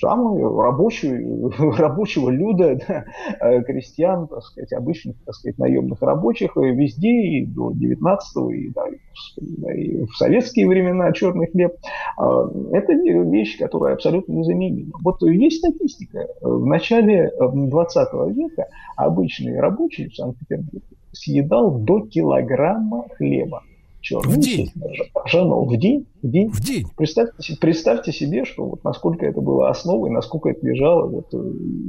самого 0.00 0.62
рабочего, 0.62 1.50
рабочего 1.78 2.30
люда, 2.30 2.78
да, 2.86 3.04
э, 3.40 3.62
крестьян, 3.64 4.28
так 4.28 4.42
сказать, 4.42 4.72
обычных, 4.72 5.16
так 5.24 5.34
сказать, 5.34 5.58
наемных 5.58 6.00
рабочих 6.02 6.56
э, 6.56 6.70
везде 6.70 7.10
и 7.10 7.46
до 7.46 7.72
19 7.72 8.36
и, 8.52 8.70
да, 8.70 9.74
и 9.74 10.04
в 10.04 10.14
советские 10.16 10.68
времена 10.68 11.10
черный 11.12 11.48
хлеб. 11.48 11.74
А, 12.18 12.50
это 12.70 12.92
вещь, 12.92 13.58
которая 13.58 13.94
абсолютно 13.94 14.32
незаменима. 14.32 14.92
Вот 15.02 15.20
есть 15.22 15.58
статистика. 15.58 16.28
В 16.40 16.66
начале 16.66 17.32
20 17.40 18.08
века 18.36 18.68
обычный 18.96 19.58
рабочий 19.58 20.08
в 20.08 20.14
Санкт-Петербурге 20.14 20.82
съедал 21.12 21.78
до 21.78 22.00
килограмма 22.06 23.08
хлеба 23.16 23.62
черный. 24.06 24.34
В 24.34 24.38
день. 24.38 24.72
Ржаного. 25.26 25.64
В 25.64 25.76
день. 25.76 26.06
В 26.22 26.30
день. 26.30 26.48
В 26.50 26.60
день. 26.60 26.86
Представьте, 26.96 27.56
представьте 27.60 28.12
себе, 28.12 28.44
что 28.44 28.64
вот 28.64 28.84
насколько 28.84 29.26
это 29.26 29.40
было 29.40 29.68
основой, 29.68 30.10
насколько 30.10 30.50
это 30.50 30.64
лежало 30.64 31.08
вот, 31.08 31.34
э, 31.34 31.38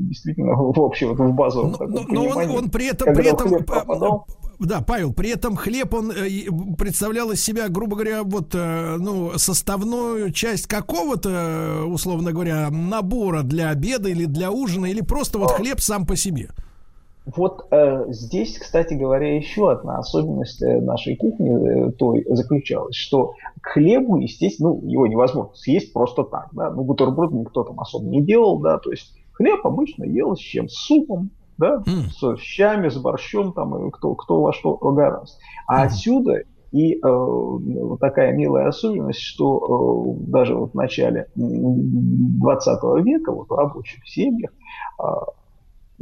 действительно 0.10 0.56
в 0.56 0.80
общем 0.80 1.10
вот 1.10 1.20
в 1.20 1.34
базовом 1.34 1.76
но, 1.80 1.88
но, 1.88 2.06
но 2.10 2.26
он, 2.28 2.50
он 2.50 2.70
при 2.70 2.88
этом, 2.88 3.14
при 3.14 3.28
этом 3.28 3.64
пропадал, 3.64 4.26
да, 4.60 4.82
Павел, 4.82 5.14
при 5.14 5.30
этом 5.30 5.56
хлеб, 5.56 5.94
он 5.94 6.12
э, 6.12 6.46
представлял 6.78 7.32
из 7.32 7.44
себя, 7.44 7.70
грубо 7.70 7.96
говоря, 7.96 8.24
вот, 8.24 8.56
э, 8.56 8.98
ну, 8.98 9.38
составную 9.38 10.32
часть 10.32 10.66
какого-то, 10.66 11.84
условно 11.86 12.32
говоря, 12.32 12.72
набора 12.72 13.44
для 13.44 13.70
обеда 13.70 14.10
или 14.10 14.26
для 14.26 14.50
ужина, 14.50 14.88
или 14.88 15.02
просто 15.02 15.38
вот 15.38 15.52
хлеб 15.52 15.80
сам 15.80 16.08
по 16.08 16.16
себе. 16.16 16.50
Вот 17.36 17.68
э, 17.72 18.06
здесь, 18.10 18.58
кстати 18.58 18.94
говоря, 18.94 19.36
еще 19.36 19.70
одна 19.70 19.98
особенность 19.98 20.62
э, 20.62 20.80
нашей 20.80 21.18
кухни 21.18 21.90
э, 21.90 21.92
той 21.92 22.26
заключалась, 22.30 22.96
что 22.96 23.34
к 23.62 23.74
хлебу, 23.74 24.18
естественно, 24.18 24.70
ну, 24.70 24.82
его 24.88 25.08
невозможно 25.08 25.54
съесть 25.54 25.92
просто 25.92 26.24
так, 26.24 26.48
да, 26.54 26.72
ну, 26.72 26.84
бутерброд 26.84 27.34
никто 27.34 27.64
там 27.64 27.80
особо 27.82 28.06
не 28.06 28.24
делал, 28.24 28.60
да, 28.60 28.78
то 28.78 28.92
есть 28.92 29.14
хлеб 29.34 29.66
обычно 29.66 30.06
ел 30.06 30.38
с 30.38 30.40
чем? 30.40 30.70
С 30.70 30.76
супом, 30.86 31.32
да, 31.58 31.84
mm. 31.86 32.38
с 32.38 32.40
щами, 32.40 32.88
с 32.88 32.98
борщом, 32.98 33.52
там, 33.52 33.88
и 33.88 33.92
кто, 33.92 34.16
кто 34.16 34.42
во 34.42 34.54
что 34.54 34.78
гораздо. 34.78 35.38
А 35.68 35.84
mm. 35.84 35.86
отсюда 35.86 36.44
и 36.72 36.96
э, 36.96 37.98
такая 38.00 38.34
милая 38.34 38.68
особенность, 38.68 39.22
что 39.22 40.16
э, 40.18 40.30
даже 40.30 40.56
вот 40.56 40.72
в 40.72 40.76
начале 40.76 41.28
20 41.36 43.06
века 43.06 43.32
вот 43.32 43.50
в 43.50 43.54
рабочих 43.54 44.08
семьях 44.08 44.52
э, 45.00 45.04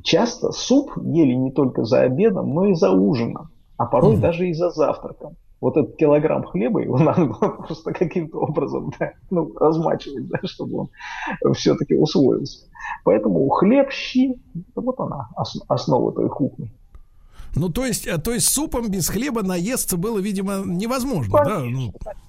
часто 0.03 0.51
суп 0.51 0.91
ели 0.97 1.33
не 1.33 1.51
только 1.51 1.85
за 1.85 2.01
обедом, 2.01 2.53
но 2.53 2.65
и 2.67 2.75
за 2.75 2.91
ужином, 2.91 3.49
а 3.77 3.85
порой 3.85 4.15
mm 4.15 4.19
даже 4.19 4.49
и 4.49 4.53
за 4.53 4.69
завтраком. 4.69 5.35
Вот 5.61 5.77
этот 5.77 5.95
килограмм 5.95 6.43
хлеба, 6.43 6.81
его 6.81 6.97
надо 6.99 7.25
было 7.25 7.49
просто 7.49 7.93
каким-то 7.93 8.39
образом 8.39 8.91
да, 8.99 9.13
ну, 9.29 9.53
размачивать, 9.57 10.27
да, 10.27 10.39
чтобы 10.43 10.87
он 11.43 11.53
все-таки 11.53 11.95
усвоился. 11.95 12.67
Поэтому 13.03 13.47
хлеб, 13.49 13.89
щи, 13.91 14.39
вот 14.75 14.99
она, 14.99 15.29
основа 15.67 16.11
той 16.11 16.29
кухни. 16.29 16.71
Ну, 17.55 17.69
то 17.69 17.85
есть, 17.85 18.07
то 18.23 18.33
есть 18.33 18.49
супом 18.49 18.89
без 18.89 19.07
хлеба 19.07 19.41
наесться 19.41 19.95
было, 19.95 20.19
видимо, 20.19 20.63
невозможно, 20.65 21.37
Конечно, 21.37 21.93
да? 22.03 22.11
Ну... 22.11 22.21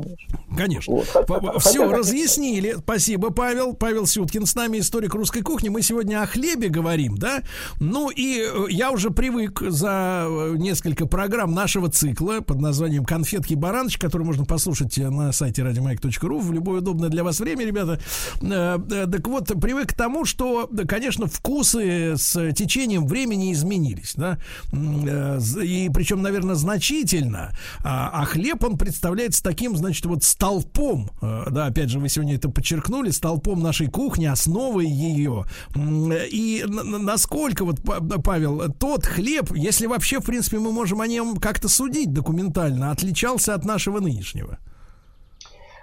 Конечно. 0.00 0.38
Конечно. 0.56 0.94
Вот. 0.94 1.06
Хотя, 1.06 1.58
Все, 1.58 1.84
хотя, 1.84 1.96
разъяснили. 1.98 2.76
Спасибо, 2.78 3.30
Павел. 3.30 3.74
Павел 3.74 4.06
Сюткин 4.06 4.46
с 4.46 4.54
нами, 4.54 4.78
историк 4.78 5.14
русской 5.14 5.42
кухни. 5.42 5.68
Мы 5.68 5.82
сегодня 5.82 6.22
о 6.22 6.26
хлебе 6.26 6.68
говорим, 6.68 7.16
да? 7.16 7.42
Ну 7.80 8.10
и 8.10 8.40
э, 8.40 8.66
я 8.70 8.90
уже 8.90 9.10
привык 9.10 9.60
за 9.60 10.26
э, 10.26 10.54
несколько 10.56 11.06
программ 11.06 11.52
нашего 11.52 11.90
цикла 11.90 12.40
под 12.40 12.60
названием 12.60 13.04
«Конфетки 13.04 13.54
баранч», 13.54 13.98
который 13.98 14.22
можно 14.22 14.44
послушать 14.44 14.96
на 14.96 15.32
сайте 15.32 15.62
радиомайк.ру 15.62 16.38
в 16.38 16.52
любое 16.52 16.80
удобное 16.80 17.10
для 17.10 17.24
вас 17.24 17.40
время, 17.40 17.66
ребята. 17.66 18.00
Э, 18.40 18.78
так 18.88 19.28
вот, 19.28 19.48
привык 19.60 19.90
к 19.90 19.96
тому, 19.96 20.24
что, 20.24 20.70
конечно, 20.88 21.26
вкусы 21.26 22.14
с 22.16 22.52
течением 22.54 23.06
времени 23.06 23.52
изменились, 23.52 24.14
да? 24.16 24.38
И 24.72 25.90
причем, 25.92 26.22
наверное, 26.22 26.54
значительно. 26.54 27.50
А, 27.84 28.10
а 28.12 28.24
хлеб, 28.24 28.64
он 28.64 28.78
представляется 28.78 29.42
таким, 29.42 29.76
значит, 29.82 30.06
вот 30.06 30.24
столпом, 30.24 31.10
э, 31.20 31.44
да, 31.50 31.66
опять 31.66 31.90
же, 31.90 31.98
вы 31.98 32.08
сегодня 32.08 32.36
это 32.36 32.48
подчеркнули, 32.48 33.10
столпом 33.10 33.60
нашей 33.60 33.88
кухни, 33.88 34.26
основой 34.26 34.86
ее. 34.86 35.44
И 35.76 36.64
насколько, 36.66 37.64
вот, 37.64 37.80
Павел, 38.24 38.72
тот 38.72 39.06
хлеб, 39.06 39.52
если 39.54 39.86
вообще, 39.86 40.20
в 40.20 40.24
принципе, 40.24 40.58
мы 40.58 40.72
можем 40.72 41.00
о 41.00 41.06
нем 41.06 41.36
как-то 41.36 41.68
судить 41.68 42.12
документально, 42.12 42.90
отличался 42.90 43.54
от 43.54 43.64
нашего 43.64 44.00
нынешнего? 44.00 44.58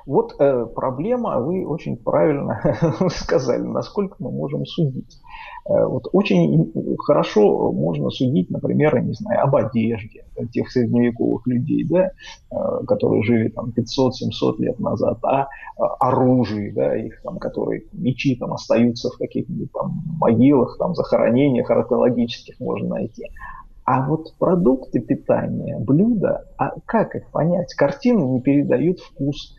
Вот 0.10 0.34
э, 0.40 0.66
проблема, 0.66 1.40
вы 1.40 1.68
очень 1.68 1.96
правильно 1.96 2.60
сказали, 3.12 3.62
насколько 3.62 4.16
мы 4.18 4.32
можем 4.32 4.66
судить. 4.66 5.20
Э, 5.70 5.86
вот 5.86 6.08
очень 6.14 6.74
хорошо 6.98 7.72
можно 7.72 8.10
судить, 8.10 8.50
например, 8.50 8.96
я 8.96 9.02
не 9.04 9.14
знаю, 9.14 9.44
об 9.44 9.56
одежде 9.56 10.26
тех 10.52 10.72
средневековых 10.72 11.46
людей, 11.46 11.86
да, 11.88 12.10
э, 12.50 12.86
которые 12.88 13.22
жили 13.22 13.50
там 13.50 13.72
500-700 13.78 14.56
лет 14.58 14.80
назад, 14.80 15.20
а 15.22 15.48
оружии, 16.00 16.72
да, 16.72 16.98
их 16.98 17.22
там, 17.22 17.38
которые 17.38 17.84
мечи 17.94 18.36
там 18.36 18.54
остаются 18.54 19.12
в 19.12 19.18
каких-нибудь 19.20 19.72
там 19.72 20.02
могилах, 20.20 20.78
там 20.80 20.96
захоронениях 20.96 21.70
археологических 21.70 22.60
можно 22.60 22.96
найти. 22.96 23.28
А 23.86 24.08
вот 24.08 24.34
продукты 24.40 25.02
питания, 25.02 25.78
блюда, 25.78 26.48
а 26.58 26.72
как 26.88 27.16
их 27.16 27.30
понять? 27.30 27.76
Картины 27.76 28.24
не 28.24 28.42
передают 28.42 29.00
вкус, 29.02 29.56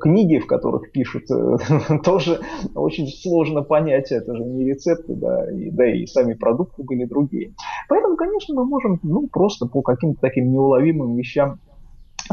книги, 0.00 0.38
в 0.38 0.46
которых 0.46 0.90
пишут, 0.92 1.24
э, 1.30 1.98
тоже 2.04 2.40
очень 2.74 3.06
сложно 3.06 3.62
понять, 3.62 4.10
это 4.10 4.34
же 4.34 4.44
не 4.44 4.64
рецепты, 4.64 5.14
да, 5.14 5.50
и, 5.50 5.70
да 5.70 5.86
и 5.86 6.06
сами 6.06 6.34
продукты 6.34 6.82
были 6.82 7.04
другие. 7.04 7.54
Поэтому, 7.88 8.16
конечно, 8.16 8.54
мы 8.54 8.64
можем 8.64 8.98
ну, 9.02 9.28
просто 9.28 9.66
по 9.66 9.82
каким-то 9.82 10.20
таким 10.20 10.50
неуловимым 10.52 11.16
вещам 11.16 11.60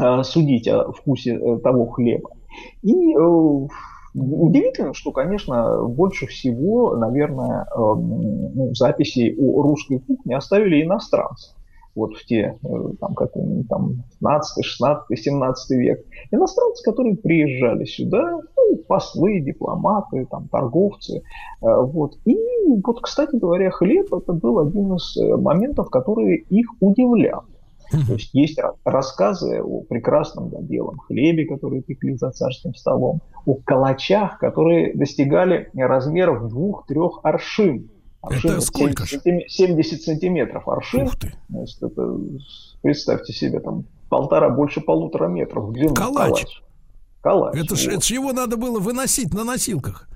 э, 0.00 0.22
судить 0.22 0.68
о 0.68 0.92
вкусе 0.92 1.38
того 1.58 1.86
хлеба. 1.86 2.30
И 2.82 2.94
Удивительно, 4.14 4.94
что, 4.94 5.12
конечно, 5.12 5.84
больше 5.84 6.26
всего, 6.26 6.96
наверное, 6.96 7.66
ну, 7.76 8.74
записей 8.74 9.36
о 9.38 9.62
русской 9.62 9.98
кухне 10.00 10.36
оставили 10.36 10.82
иностранцы 10.82 11.52
вот 11.98 12.14
в 12.14 12.24
те, 12.24 12.58
э, 12.62 12.68
там, 13.00 13.14
какой-нибудь 13.14 13.68
там 13.68 14.04
15, 14.20 14.64
16, 14.64 15.18
17 15.18 15.70
век. 15.78 16.04
Иностранцы, 16.30 16.82
которые 16.84 17.16
приезжали 17.16 17.84
сюда, 17.84 18.38
ну, 18.56 18.76
послы, 18.86 19.40
дипломаты, 19.40 20.26
там, 20.30 20.48
торговцы, 20.48 21.18
э, 21.18 21.20
вот. 21.60 22.14
И 22.24 22.36
вот, 22.84 23.00
кстати 23.02 23.36
говоря, 23.36 23.70
хлеб 23.70 24.12
это 24.14 24.32
был 24.32 24.60
один 24.60 24.94
из 24.94 25.16
э, 25.16 25.36
моментов, 25.36 25.90
которые 25.90 26.38
их 26.38 26.68
удивлял. 26.80 27.44
То 27.90 28.12
есть 28.14 28.34
есть 28.34 28.58
рассказы 28.84 29.62
о 29.62 29.80
прекрасном 29.80 30.50
да, 30.50 30.60
белом 30.60 30.98
хлебе, 30.98 31.46
который 31.46 31.82
пекли 31.82 32.16
за 32.16 32.30
царским 32.30 32.74
столом, 32.74 33.20
о 33.46 33.54
калачах, 33.54 34.38
которые 34.38 34.94
достигали 34.94 35.70
размеров 35.74 36.48
двух-трех 36.50 37.20
аршин. 37.22 37.88
Аршин 38.20 38.50
это 38.50 38.60
сколько 38.60 39.06
70, 39.06 39.50
70 39.50 40.02
сантиметров 40.02 40.68
аршин. 40.68 41.06
Ух 41.06 41.16
ты. 41.16 41.34
Значит, 41.48 41.82
это, 41.82 42.18
представьте 42.82 43.32
себе, 43.32 43.60
там 43.60 43.84
полтора, 44.08 44.50
больше 44.50 44.80
полутора 44.80 45.28
метров 45.28 45.72
длину. 45.72 45.94
Калач. 45.94 46.30
Калач. 46.30 46.62
Калач 47.20 47.54
это, 47.54 47.74
вот. 47.74 47.78
ж, 47.78 47.86
это 47.88 48.00
ж 48.00 48.10
его 48.10 48.32
надо 48.32 48.56
было 48.56 48.80
выносить 48.80 49.32
на 49.34 49.44
носилках. 49.44 50.08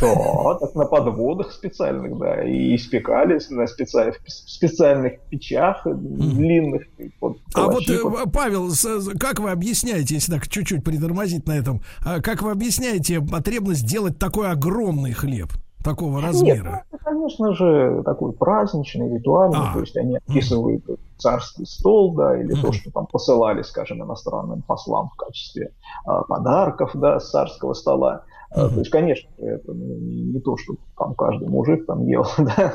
Да, 0.00 0.54
так 0.54 0.74
на 0.76 0.84
подводах 0.84 1.52
специальных, 1.52 2.16
да, 2.16 2.44
и 2.44 2.76
испекались 2.76 3.50
на 3.50 3.66
специальных, 3.66 4.20
специальных 4.26 5.20
печах 5.28 5.84
длинных. 5.84 6.82
Вот, 7.20 7.38
а 7.54 7.66
вот, 7.66 7.88
э, 7.88 8.00
Павел, 8.32 8.70
как 9.18 9.40
вы 9.40 9.50
объясняете, 9.50 10.14
если 10.14 10.32
так 10.32 10.48
чуть-чуть 10.48 10.84
притормозить 10.84 11.46
на 11.48 11.58
этом, 11.58 11.82
а 12.04 12.20
как 12.20 12.42
вы 12.42 12.52
объясняете 12.52 13.20
потребность 13.20 13.84
делать 13.84 14.18
такой 14.18 14.48
огромный 14.50 15.12
хлеб? 15.12 15.50
Такого 15.82 16.20
размера? 16.20 16.70
Нет, 16.70 16.84
это, 16.90 17.04
конечно 17.04 17.54
же, 17.54 18.02
такой 18.04 18.32
праздничный, 18.32 19.12
ритуальный, 19.14 19.58
а. 19.58 19.72
то 19.72 19.80
есть 19.80 19.96
они 19.96 20.16
описывают 20.16 20.84
mm. 20.88 20.98
царский 21.18 21.64
стол, 21.64 22.14
да, 22.14 22.38
или 22.40 22.56
mm. 22.56 22.62
то, 22.62 22.72
что 22.72 22.90
там 22.90 23.06
посылали, 23.06 23.62
скажем, 23.62 24.02
иностранным 24.02 24.62
послам 24.62 25.10
в 25.10 25.16
качестве 25.16 25.72
а, 26.04 26.22
подарков, 26.24 26.90
да, 26.94 27.20
с 27.20 27.30
царского 27.30 27.74
стола. 27.74 28.24
Mm-hmm. 28.54 28.68
То 28.68 28.78
есть, 28.80 28.90
конечно, 28.90 29.30
это 29.38 29.72
не, 29.72 30.32
не 30.32 30.40
то, 30.40 30.56
что 30.56 30.74
там 30.98 31.14
каждый 31.14 31.48
мужик 31.48 31.86
там 31.86 32.04
ел 32.04 32.26
да, 32.38 32.74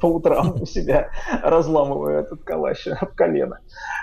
по 0.00 0.06
утрам 0.06 0.54
у 0.60 0.64
себя, 0.64 1.08
разламывая 1.42 2.20
этот 2.20 2.44
калач 2.44 2.86
от 2.86 3.14
колена. 3.14 3.58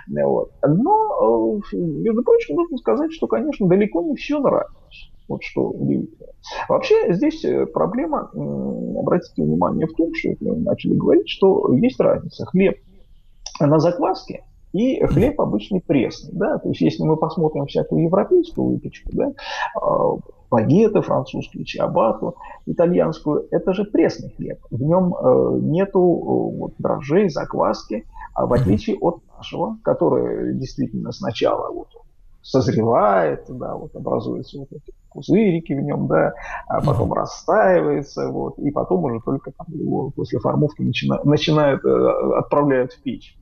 Вот. 0.10 0.52
Но, 0.62 1.62
э, 1.72 1.76
между 1.78 2.22
прочим, 2.22 2.56
нужно 2.56 2.78
сказать, 2.78 3.14
что, 3.14 3.28
конечно, 3.28 3.66
далеко 3.68 4.02
не 4.02 4.16
все 4.16 4.40
нравилось. 4.40 5.12
Вот 5.28 5.44
что 5.44 5.70
удивительно. 5.70 6.28
Вообще 6.70 7.14
здесь 7.14 7.44
э, 7.44 7.66
проблема, 7.66 8.30
обратите 8.34 9.44
внимание 9.44 9.88
в 9.88 9.94
том, 9.94 10.14
что 10.14 10.30
мы 10.40 10.58
начали 10.58 10.94
говорить, 10.94 11.30
что 11.30 11.74
есть 11.74 12.00
разница. 12.00 12.46
Хлеб 12.46 12.78
на 13.60 13.80
закваске 13.80 14.44
И 14.74 15.04
хлеб 15.06 15.40
обычный 15.40 15.82
пресный, 15.82 16.32
да, 16.34 16.58
то 16.58 16.70
есть 16.70 16.82
если 16.82 17.04
мы 17.04 17.16
посмотрим 17.16 17.66
всякую 17.66 18.04
европейскую 18.04 18.72
выпечку, 18.72 19.10
да, 19.14 19.32
а, 19.82 20.18
багеты 20.52 21.02
французские, 21.02 21.66
чиабату 21.66 22.36
итальянскую, 22.66 23.48
это 23.52 23.74
же 23.74 23.86
пресный 23.86 24.30
хлеб. 24.36 24.60
В 24.70 24.82
нем 24.82 25.16
э, 25.16 25.60
нету 25.62 26.00
э, 26.00 26.58
вот, 26.58 26.74
дрожжей, 26.78 27.30
закваски, 27.30 28.06
а 28.34 28.46
в 28.46 28.54
отличие 28.54 28.98
от 28.98 29.22
нашего, 29.38 29.78
который 29.84 30.56
действительно 30.56 31.12
сначала 31.12 31.72
вот 31.72 31.88
созревает, 32.46 33.46
да, 33.50 33.76
вот 33.76 33.96
образуются 33.96 34.60
вот 34.60 34.68
эти 34.72 34.94
пузырики 35.12 35.74
в 35.74 35.82
нем, 35.82 36.08
да, 36.08 36.34
а 36.68 36.80
потом 36.80 37.12
mm-hmm. 37.12 37.16
растаивается, 37.16 38.30
вот, 38.30 38.60
и 38.60 38.70
потом 38.70 39.04
уже 39.06 39.20
только 39.26 39.52
там 39.52 39.66
его 39.70 40.12
после 40.12 40.38
формовки 40.40 40.84
начина, 40.84 41.20
начинают, 41.24 41.84
э, 41.84 42.38
отправляют 42.38 42.94
в 42.94 43.02
печь. 43.02 43.36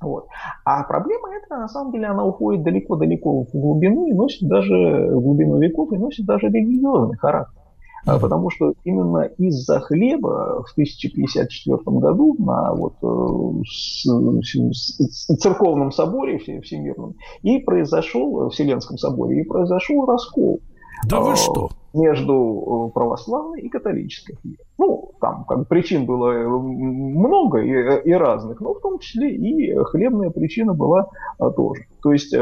Вот. 0.00 0.26
А 0.64 0.82
проблема 0.84 1.28
эта, 1.34 1.58
на 1.58 1.68
самом 1.68 1.92
деле, 1.92 2.06
она 2.06 2.24
уходит 2.24 2.64
далеко-далеко 2.64 3.44
в 3.44 3.52
глубину 3.52 4.06
и 4.06 4.14
носит 4.14 4.48
даже 4.48 4.74
в 4.74 5.20
глубину 5.20 5.58
веков 5.58 5.92
и 5.92 5.98
носит 5.98 6.24
даже 6.24 6.48
религиозный 6.48 7.18
характер. 7.18 7.61
А, 8.04 8.18
потому 8.18 8.50
что 8.50 8.74
именно 8.84 9.30
из-за 9.38 9.78
хлеба 9.80 10.64
в 10.66 10.72
1054 10.72 11.76
году 11.86 12.34
на 12.38 12.74
вот, 12.74 12.94
э, 13.00 13.62
с, 13.64 14.04
с, 14.04 15.36
церковном 15.36 15.92
соборе 15.92 16.38
всемирном 16.38 17.14
и 17.42 17.58
произошел, 17.58 18.48
в 18.48 18.50
Вселенском 18.50 18.98
соборе, 18.98 19.42
и 19.42 19.44
произошел 19.44 20.04
раскол. 20.04 20.60
Да 21.08 21.20
вы 21.20 21.32
а, 21.32 21.36
что? 21.36 21.70
Между 21.94 22.88
э, 22.88 22.92
православной 22.92 23.60
и 23.60 23.68
католической. 23.68 24.36
Ну, 24.78 25.12
там 25.20 25.44
как 25.44 25.68
причин 25.68 26.04
было 26.04 26.32
э, 26.32 26.48
много 26.48 27.60
и, 27.60 28.08
и 28.08 28.12
разных, 28.12 28.60
но 28.60 28.74
в 28.74 28.80
том 28.80 28.98
числе 28.98 29.32
и 29.36 29.74
хлебная 29.84 30.30
причина 30.30 30.74
была 30.74 31.08
тоже. 31.38 31.86
То 32.02 32.12
есть 32.12 32.34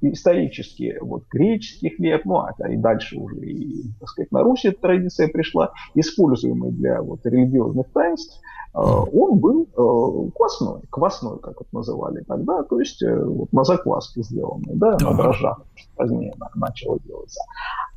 исторически 0.00 0.96
вот 1.00 1.24
греческий 1.30 1.90
хлеб, 1.90 2.24
ну 2.24 2.38
а 2.38 2.52
и 2.68 2.76
дальше 2.76 3.18
уже 3.18 3.40
и, 3.40 3.84
так 4.00 4.08
сказать, 4.08 4.32
на 4.32 4.42
Руси 4.42 4.68
эта 4.68 4.80
традиция 4.80 5.28
пришла, 5.28 5.72
используемый 5.94 6.72
для 6.72 7.02
вот 7.02 7.20
религиозных 7.24 7.86
таинств, 7.92 8.40
э, 8.74 8.78
он 8.78 9.38
был 9.38 9.64
э, 9.64 10.30
квасной, 10.34 10.82
квасной, 10.90 11.38
как 11.38 11.60
это 11.60 11.68
называли 11.72 12.22
тогда, 12.26 12.62
то 12.62 12.78
есть 12.78 13.02
э, 13.02 13.24
вот 13.24 13.52
на 13.52 13.64
закваске 13.64 14.22
сделанный, 14.22 14.74
да, 14.74 14.96
на 15.00 15.14
дрожжах 15.14 15.62
позднее 15.96 16.34
начало 16.54 16.98
делаться. 17.00 17.40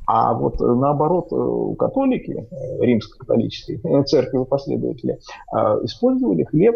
А 0.06 0.34
вот 0.34 0.58
наоборот, 0.58 1.28
католики, 1.78 2.48
римско-католические 2.80 4.02
церкви 4.04 4.42
последователи, 4.42 5.20
использовали 5.84 6.42
хлеб 6.42 6.74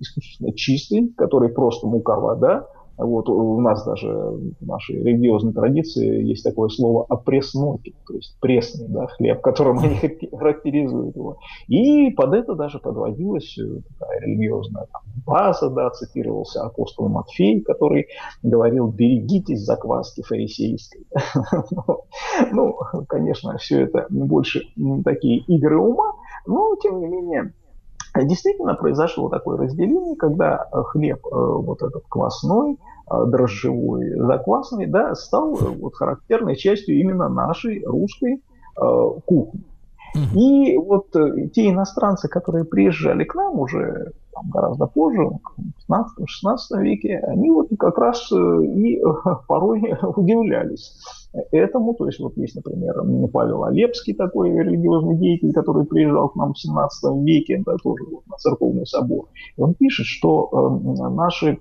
исключительно 0.00 0.52
чистый, 0.52 1.08
который 1.16 1.48
просто 1.48 1.86
мука, 1.86 2.16
вода, 2.16 2.66
вот 2.98 3.28
у 3.28 3.60
нас 3.60 3.84
даже 3.84 4.08
в 4.08 4.66
нашей 4.66 5.02
религиозной 5.02 5.52
традиции 5.52 6.24
есть 6.24 6.42
такое 6.42 6.68
слово 6.68 7.06
опресноки, 7.08 7.94
то 8.06 8.14
есть 8.14 8.36
пресный 8.40 8.88
да, 8.88 9.06
хлеб, 9.06 9.40
которым 9.40 9.78
они 9.78 9.96
характеризуют 10.32 11.14
его. 11.14 11.38
И 11.68 12.10
под 12.10 12.34
это 12.34 12.54
даже 12.54 12.80
подводилась 12.80 13.56
э, 13.56 13.80
такая 13.98 14.20
религиозная 14.20 14.86
там, 14.92 15.02
база, 15.24 15.70
да, 15.70 15.90
цитировался 15.90 16.62
апостол 16.62 17.08
Матфей, 17.08 17.60
который 17.60 18.08
говорил, 18.42 18.88
берегитесь 18.88 19.60
закваски 19.60 20.22
фарисейской. 20.22 21.06
Ну, 22.52 22.76
конечно, 23.08 23.56
все 23.58 23.82
это 23.82 24.06
больше 24.10 24.62
такие 25.04 25.38
игры 25.48 25.78
ума, 25.78 26.14
но, 26.46 26.76
тем 26.76 27.00
не 27.00 27.08
менее, 27.08 27.52
Действительно 28.24 28.74
произошло 28.74 29.28
такое 29.28 29.58
разделение, 29.58 30.16
когда 30.16 30.68
э, 30.72 30.82
хлеб 30.82 31.24
э, 31.26 31.28
вот 31.32 31.82
этот 31.82 32.04
квасной, 32.08 32.78
э, 33.10 33.24
дрожжевой, 33.26 34.10
заквасный, 34.16 34.86
да, 34.86 35.14
стал 35.14 35.54
вот 35.54 35.94
характерной 35.94 36.56
частью 36.56 36.98
именно 36.98 37.28
нашей 37.28 37.84
русской 37.84 38.42
кухни. 39.26 39.64
И 40.34 40.76
вот 40.76 41.10
те 41.52 41.70
иностранцы, 41.70 42.28
которые 42.28 42.64
приезжали 42.64 43.24
к 43.24 43.34
нам 43.34 43.58
уже 43.58 44.12
там, 44.32 44.50
гораздо 44.50 44.86
позже, 44.86 45.28
в 45.56 45.92
15-16 45.92 46.82
веке, 46.82 47.18
они 47.18 47.50
вот 47.50 47.68
как 47.78 47.98
раз 47.98 48.30
и 48.32 49.00
порой 49.48 49.94
удивлялись 50.16 50.98
этому. 51.52 51.94
То 51.94 52.06
есть 52.06 52.20
вот 52.20 52.36
есть, 52.36 52.56
например, 52.56 52.94
Павел 53.32 53.64
Олепский, 53.64 54.14
такой 54.14 54.50
религиозный 54.50 55.16
деятель, 55.16 55.52
который 55.52 55.84
приезжал 55.84 56.28
к 56.28 56.36
нам 56.36 56.52
в 56.52 56.58
17 56.58 57.24
веке, 57.24 57.62
да, 57.64 57.76
тоже 57.82 58.04
вот, 58.10 58.26
на 58.26 58.36
церковный 58.36 58.86
собор. 58.86 59.26
И 59.56 59.60
он 59.60 59.74
пишет, 59.74 60.06
что 60.06 60.50
э, 60.52 61.08
наши 61.10 61.58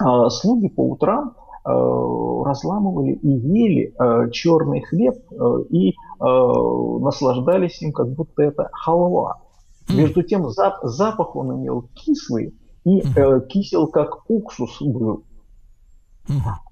э, 0.00 0.28
слуги 0.30 0.68
по 0.68 0.82
утрам 0.90 1.34
э, 1.36 1.39
разламывали 1.64 3.12
и 3.12 3.28
ели 3.28 3.94
э, 3.98 4.30
черный 4.30 4.80
хлеб 4.82 5.16
э, 5.30 5.62
и 5.70 5.90
э, 5.90 5.94
наслаждались 6.20 7.80
им, 7.82 7.92
как 7.92 8.08
будто 8.10 8.42
это 8.42 8.68
халва. 8.72 9.42
Между 9.88 10.22
тем 10.22 10.48
зап 10.50 10.78
запах 10.82 11.36
он 11.36 11.56
имел 11.56 11.88
кислый 11.94 12.54
и 12.84 13.00
э, 13.00 13.40
кисел 13.48 13.88
как 13.88 14.30
уксус 14.30 14.80
был. 14.80 15.24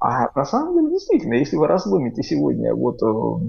А 0.01 0.29
на 0.35 0.45
самом 0.45 0.75
деле, 0.75 0.91
действительно, 0.93 1.35
если 1.35 1.57
вы 1.57 1.67
разломите 1.67 2.23
сегодня 2.23 2.75
вот 2.75 3.03
э, 3.03 3.45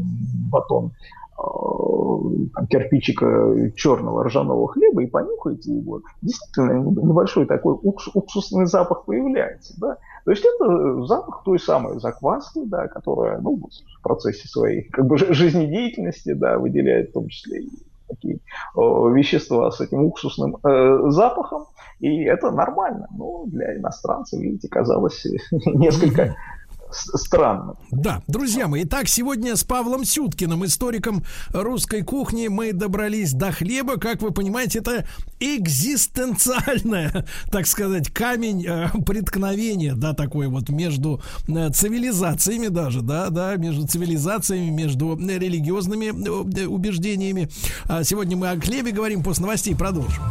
батон 0.52 0.92
э, 1.40 2.66
кирпичика 2.70 3.72
черного 3.76 4.24
ржаного 4.26 4.68
хлеба 4.68 5.04
и 5.04 5.08
понюхаете 5.08 5.74
его, 5.74 6.02
действительно 6.22 6.74
небольшой 6.84 7.46
такой 7.46 7.78
укс, 7.82 8.10
уксусный 8.14 8.66
запах 8.66 9.06
появляется. 9.06 9.74
Да? 9.80 9.98
То 10.26 10.32
есть 10.32 10.46
это 10.46 11.04
запах 11.06 11.44
той 11.44 11.60
самой 11.60 12.00
закваски, 12.00 12.66
да, 12.66 12.88
которая 12.88 13.40
ну, 13.40 13.58
в 13.58 14.02
процессе 14.02 14.48
своей 14.48 14.90
как 14.90 15.06
бы, 15.06 15.18
жизнедеятельности 15.18 16.34
да, 16.34 16.58
выделяет 16.58 17.10
в 17.10 17.14
том 17.14 17.28
числе 17.28 17.62
и 17.62 17.70
такие 18.10 18.36
э, 18.36 18.40
вещества 18.76 19.72
с 19.72 19.80
этим 19.80 20.04
уксусным 20.06 20.58
э, 20.58 21.10
запахом, 21.10 21.66
и 22.00 22.24
это 22.24 22.52
нормально. 22.52 23.08
Но 23.16 23.46
для 23.46 23.78
иностранцев, 23.78 24.40
видите, 24.40 24.68
казалось 24.68 25.26
несколько 25.52 26.36
странно. 26.92 27.76
Да, 27.92 28.22
друзья 28.28 28.68
мои, 28.68 28.84
итак, 28.84 29.08
сегодня 29.08 29.56
с 29.56 29.64
Павлом 29.64 30.06
Сюткиным, 30.06 30.66
историком 30.66 31.24
русской 31.52 32.02
кухни, 32.02 32.48
мы 32.48 32.74
добрались 32.74 33.34
до 33.34 33.52
хлеба. 33.52 33.98
Как 33.98 34.22
вы 34.22 34.32
понимаете, 34.32 34.80
это 34.80 35.06
экзистенциальное, 35.40 37.26
так 37.52 37.68
сказать, 37.68 38.10
камень 38.10 38.66
э, 38.66 38.90
преткновения, 39.06 39.96
да, 39.96 40.14
такой 40.14 40.48
вот 40.48 40.70
между 40.70 41.22
э, 41.48 41.70
цивилизациями 41.72 42.68
даже, 42.68 43.02
да, 43.02 43.30
да, 43.30 43.56
между 43.56 43.88
цивилизациями, 43.88 44.70
между 44.70 45.18
религиозными 45.18 46.06
э, 46.08 46.66
убеждениями. 46.66 47.50
А 47.86 48.04
сегодня 48.04 48.38
мы 48.38 48.50
о 48.50 48.60
хлебе 48.60 48.92
говорим, 48.92 49.24
после 49.24 49.44
новостей 49.44 49.76
продолжим. 49.76 50.24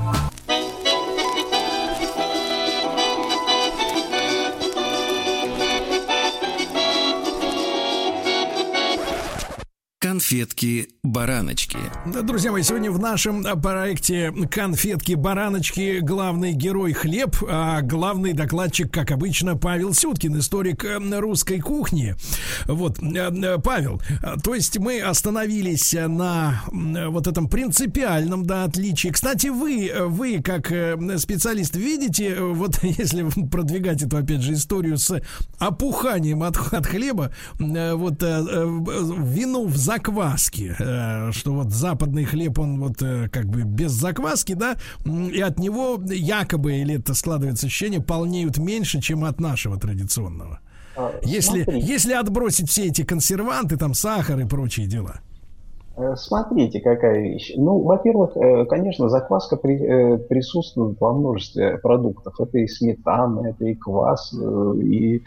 Конфетки-бараночки. 10.29 11.79
Да, 12.13 12.21
друзья 12.21 12.53
мои, 12.53 12.63
сегодня 12.63 12.91
в 12.91 12.99
нашем 12.99 13.45
проекте 13.63 14.31
Конфетки-бараночки 14.31 16.01
главный 16.01 16.53
герой 16.53 16.93
хлеб, 16.93 17.35
а 17.49 17.81
главный 17.81 18.35
докладчик, 18.35 18.93
как 18.93 19.11
обычно, 19.11 19.57
Павел 19.57 19.95
Сюткин, 19.95 20.39
историк 20.39 20.85
э, 20.85 20.99
русской 21.19 21.61
кухни. 21.61 22.15
Вот, 22.67 22.99
э, 23.03 23.59
Павел, 23.65 24.03
то 24.45 24.55
есть 24.55 24.79
мы 24.79 25.01
остановились 25.01 25.95
на 25.95 26.63
вот 26.71 27.27
этом 27.27 27.49
принципиальном 27.49 28.45
да, 28.45 28.65
отличии. 28.65 29.09
Кстати, 29.09 29.47
вы, 29.47 29.91
вы 30.09 30.43
как 30.43 30.71
э, 30.71 31.17
специалист 31.17 31.75
видите, 31.75 32.39
вот 32.39 32.79
если 32.83 33.25
продвигать 33.49 34.03
эту, 34.03 34.19
опять 34.19 34.43
же, 34.43 34.53
историю 34.53 34.99
с 34.99 35.23
опуханием 35.59 36.43
от, 36.43 36.59
от 36.75 36.87
хлеба, 36.87 37.33
вот 37.59 38.23
вину 38.23 39.67
в 39.67 39.77
закон 39.79 40.18
закваски, 40.19 40.75
э, 40.79 41.33
что 41.33 41.53
вот 41.53 41.71
западный 41.71 42.25
хлеб, 42.25 42.59
он 42.59 42.81
вот 42.81 43.03
э, 43.03 43.29
как 43.29 43.47
бы 43.47 43.63
без 43.63 43.93
закваски, 43.93 44.55
да, 44.55 44.77
и 45.05 45.41
от 45.41 45.59
него 45.59 46.01
якобы, 46.05 46.77
или 46.79 46.97
это 46.97 47.15
складывается 47.15 47.67
ощущение, 47.67 48.01
полнеют 48.01 48.59
меньше, 48.59 49.01
чем 49.01 49.25
от 49.25 49.41
нашего 49.41 49.79
традиционного. 49.79 50.61
А, 50.97 51.13
если, 51.23 51.65
если 51.69 52.13
отбросить 52.15 52.69
все 52.69 52.87
эти 52.87 53.05
консерванты, 53.05 53.77
там 53.77 53.95
сахар 53.95 54.41
и 54.41 54.45
прочие 54.45 54.87
дела. 54.87 55.21
Э, 55.99 56.15
смотрите, 56.17 56.81
какая 56.81 57.21
вещь. 57.21 57.53
Ну, 57.57 57.81
во-первых, 57.81 58.37
э, 58.37 58.67
конечно, 58.67 59.09
закваска 59.09 59.57
при, 59.57 59.77
э, 59.83 60.19
присутствует 60.19 61.01
во 61.01 61.13
множестве 61.13 61.79
продуктов. 61.79 62.41
Это 62.41 62.59
и 62.59 62.69
сметана, 62.69 63.49
это 63.49 63.65
и 63.65 63.75
квас, 63.75 64.33
и 64.33 65.23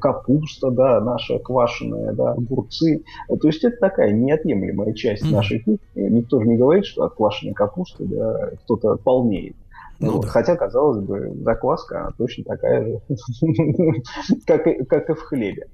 капуста, 0.00 0.70
да, 0.70 1.00
наша 1.00 1.38
квашеная, 1.38 2.12
да, 2.12 2.32
огурцы. 2.32 3.04
То 3.28 3.48
есть 3.48 3.62
это 3.64 3.76
такая 3.76 4.12
неотъемлемая 4.12 4.94
часть 4.94 5.30
нашей 5.30 5.58
кухни. 5.60 5.78
Никто 5.94 6.40
же 6.40 6.48
не 6.48 6.56
говорит, 6.56 6.86
что 6.86 7.04
от 7.04 7.14
квашеной 7.14 7.52
капусты 7.52 8.04
да, 8.06 8.50
кто-то 8.64 8.96
полнеет. 8.96 9.56
Ну, 10.00 10.12
вот, 10.12 10.22
да. 10.22 10.28
Хотя, 10.28 10.56
казалось 10.56 11.04
бы, 11.04 11.32
закваска 11.42 12.12
точно 12.18 12.44
такая 12.44 12.84
же, 12.84 13.00
как, 14.46 14.66
и, 14.66 14.84
как 14.84 15.10
и 15.10 15.14
в 15.14 15.22
хлебе. 15.22 15.68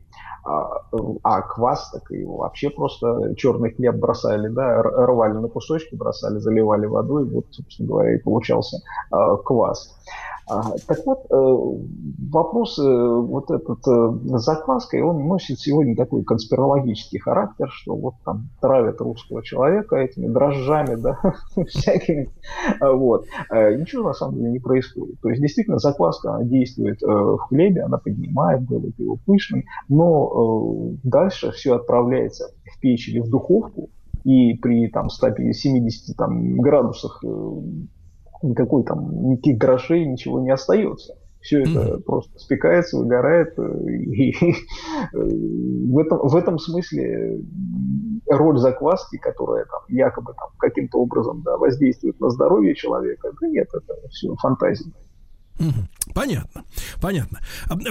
А, 0.47 0.83
а 1.23 1.43
квас, 1.43 1.91
так 1.91 2.11
и 2.11 2.25
вообще 2.25 2.71
просто 2.71 3.35
черный 3.37 3.73
хлеб 3.73 3.97
бросали, 3.97 4.49
да, 4.49 4.83
рвали 4.83 5.33
на 5.33 5.49
кусочки, 5.49 5.95
бросали, 5.95 6.39
заливали 6.39 6.87
водой, 6.87 7.25
вот, 7.25 7.47
собственно 7.51 7.89
говоря, 7.89 8.15
и 8.15 8.19
получался 8.19 8.79
а, 9.11 9.37
квас. 9.37 9.97
А, 10.47 10.73
так 10.87 10.99
вот, 11.07 11.25
э, 11.31 12.31
вопрос 12.31 12.79
э, 12.79 12.83
вот 12.83 13.51
этот 13.51 13.79
э, 13.89 14.39
закваской, 14.39 15.01
он 15.01 15.27
носит 15.27 15.59
сегодня 15.59 15.97
такой 15.97 16.23
конспирологический 16.23 17.19
характер, 17.19 17.69
что 17.71 17.97
вот 17.97 18.15
там 18.27 18.51
травят 18.61 19.01
русского 19.01 19.43
человека 19.43 19.97
этими 19.97 20.27
дрожжами, 20.27 20.97
да, 20.97 21.19
всякими, 21.67 22.31
вот. 22.81 23.27
Ничего 23.51 24.09
на 24.09 24.13
самом 24.13 24.37
деле 24.37 24.51
не 24.51 24.59
происходит. 24.59 25.19
То 25.21 25.31
есть, 25.31 25.41
действительно, 25.41 25.79
закваска, 25.79 26.35
она 26.35 26.45
действует 26.45 27.01
в 27.01 27.39
хлебе, 27.49 27.83
она 27.83 27.97
поднимает, 27.99 28.67
делает 28.67 28.99
его 28.99 29.17
пышным, 29.25 29.65
но 29.89 30.93
дальше 31.03 31.53
все 31.53 31.77
отправляется 31.77 32.51
в 32.65 32.81
печь 32.81 33.09
или 33.09 33.21
в 33.21 33.31
духовку, 33.31 33.91
и 34.25 34.55
при 34.55 34.89
там 34.89 35.09
170 35.09 36.17
там, 36.17 36.57
градусах 36.59 37.23
никакой 38.49 38.85
там, 38.85 39.31
никаких 39.31 39.59
грошей, 39.59 40.07
ничего 40.07 40.41
не 40.41 40.51
остается. 40.51 41.15
Все 41.41 41.61
это 41.61 41.71
mm-hmm. 41.71 42.03
просто 42.05 42.39
спекается, 42.39 42.97
выгорает. 42.97 43.59
Э, 43.59 43.87
и, 43.91 44.31
и, 44.31 44.55
в, 45.13 45.99
этом, 45.99 46.27
в 46.27 46.37
этом 46.37 46.59
смысле 46.59 47.43
роль 48.29 48.59
закваски, 48.59 49.19
которая 49.19 49.67
там, 49.67 49.81
якобы 49.89 50.33
там, 50.39 50.49
каким-то 50.59 50.99
образом 50.99 51.43
да, 51.43 51.59
воздействует 51.59 52.19
на 52.19 52.31
здоровье 52.31 52.75
человека, 52.75 53.31
да 53.41 53.49
нет, 53.49 53.69
это 53.75 53.95
все 54.09 54.35
фантазия. 54.37 54.91
Понятно, 56.15 56.65
понятно. 57.01 57.41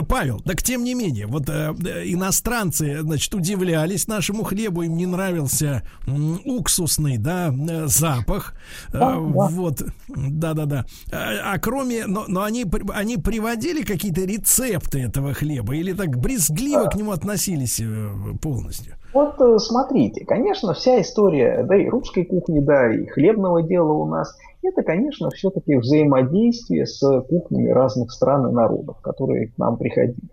Павел, 0.08 0.39
так 0.39 0.62
тем 0.62 0.84
не 0.84 0.93
менее, 0.93 1.28
вот 1.28 1.49
э, 1.49 1.73
иностранцы, 2.06 3.02
значит, 3.02 3.34
удивлялись 3.34 4.08
нашему 4.08 4.43
хлебу, 4.43 4.84
им 4.84 4.95
не 4.95 5.06
нравился 5.06 5.84
э, 6.06 6.12
уксусный, 6.45 7.17
да, 7.17 7.54
э, 7.54 7.88
запах, 7.88 8.54
э, 8.93 8.99
да, 8.99 9.17
вот, 9.17 9.84
да-да-да. 10.08 10.86
А, 11.12 11.54
а 11.54 11.60
кроме, 11.60 12.06
но, 12.06 12.26
но 12.28 12.43
они, 12.43 12.65
они 12.93 13.17
приводили 13.17 13.84
какие-то 13.84 14.21
рецепты 14.21 15.02
этого 15.02 15.34
хлеба 15.34 15.76
или 15.76 15.93
так 15.93 16.17
брезгливо 16.17 16.86
к 16.86 16.95
нему 16.95 17.12
относились 17.12 17.80
э, 17.80 18.10
полностью? 18.41 18.95
Вот 19.13 19.39
э, 19.39 19.58
смотрите, 19.60 20.26
конечно, 20.26 20.73
вся 20.73 21.02
история, 21.02 21.65
да, 21.67 21.76
и 21.76 21.88
русской 21.89 22.26
кухни, 22.26 22.60
да, 22.60 22.93
и 22.93 23.06
хлебного 23.06 23.63
дела 23.63 23.91
у 23.93 24.06
нас– 24.06 24.36
это, 24.63 24.84
конечно, 24.84 25.30
все-таки 25.30 25.76
взаимодействие 25.76 26.86
с 26.86 27.21
кухнями 27.30 27.69
разных 27.69 28.12
стран 28.12 28.49
и 28.49 28.54
народов, 28.54 28.99
которые 29.02 29.47
к 29.47 29.58
нам 29.58 29.78
приходили. 29.78 30.30